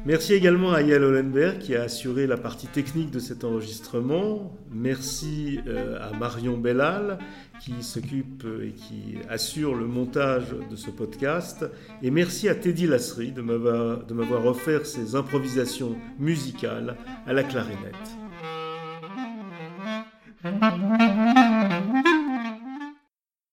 Merci 0.07 0.35
également 0.35 0.73
à 0.73 0.83
Yael 0.83 1.03
Hollenberg 1.03 1.59
qui 1.59 1.75
a 1.75 1.83
assuré 1.83 2.27
la 2.27 2.37
partie 2.37 2.67
technique 2.67 3.11
de 3.11 3.19
cet 3.19 3.43
enregistrement. 3.43 4.55
Merci 4.71 5.61
euh, 5.67 5.97
à 5.99 6.15
Marion 6.15 6.59
Bellal 6.59 7.19
qui 7.59 7.83
s'occupe 7.83 8.45
et 8.63 8.73
qui 8.73 9.17
assure 9.31 9.75
le 9.75 9.87
montage 9.87 10.55
de 10.71 10.77
ce 10.77 10.91
podcast. 10.91 11.65
Et 12.03 12.11
merci 12.11 12.51
à 12.51 12.55
Teddy 12.55 12.87
Lasserie 12.87 13.33
de 13.33 13.41
m'avoir 13.41 14.47
offert 14.47 14.85
ses 14.85 15.15
improvisations 15.15 15.97
musicales 16.19 16.97
à 17.27 17.33
la 17.33 17.43
clarinette. 17.43 17.95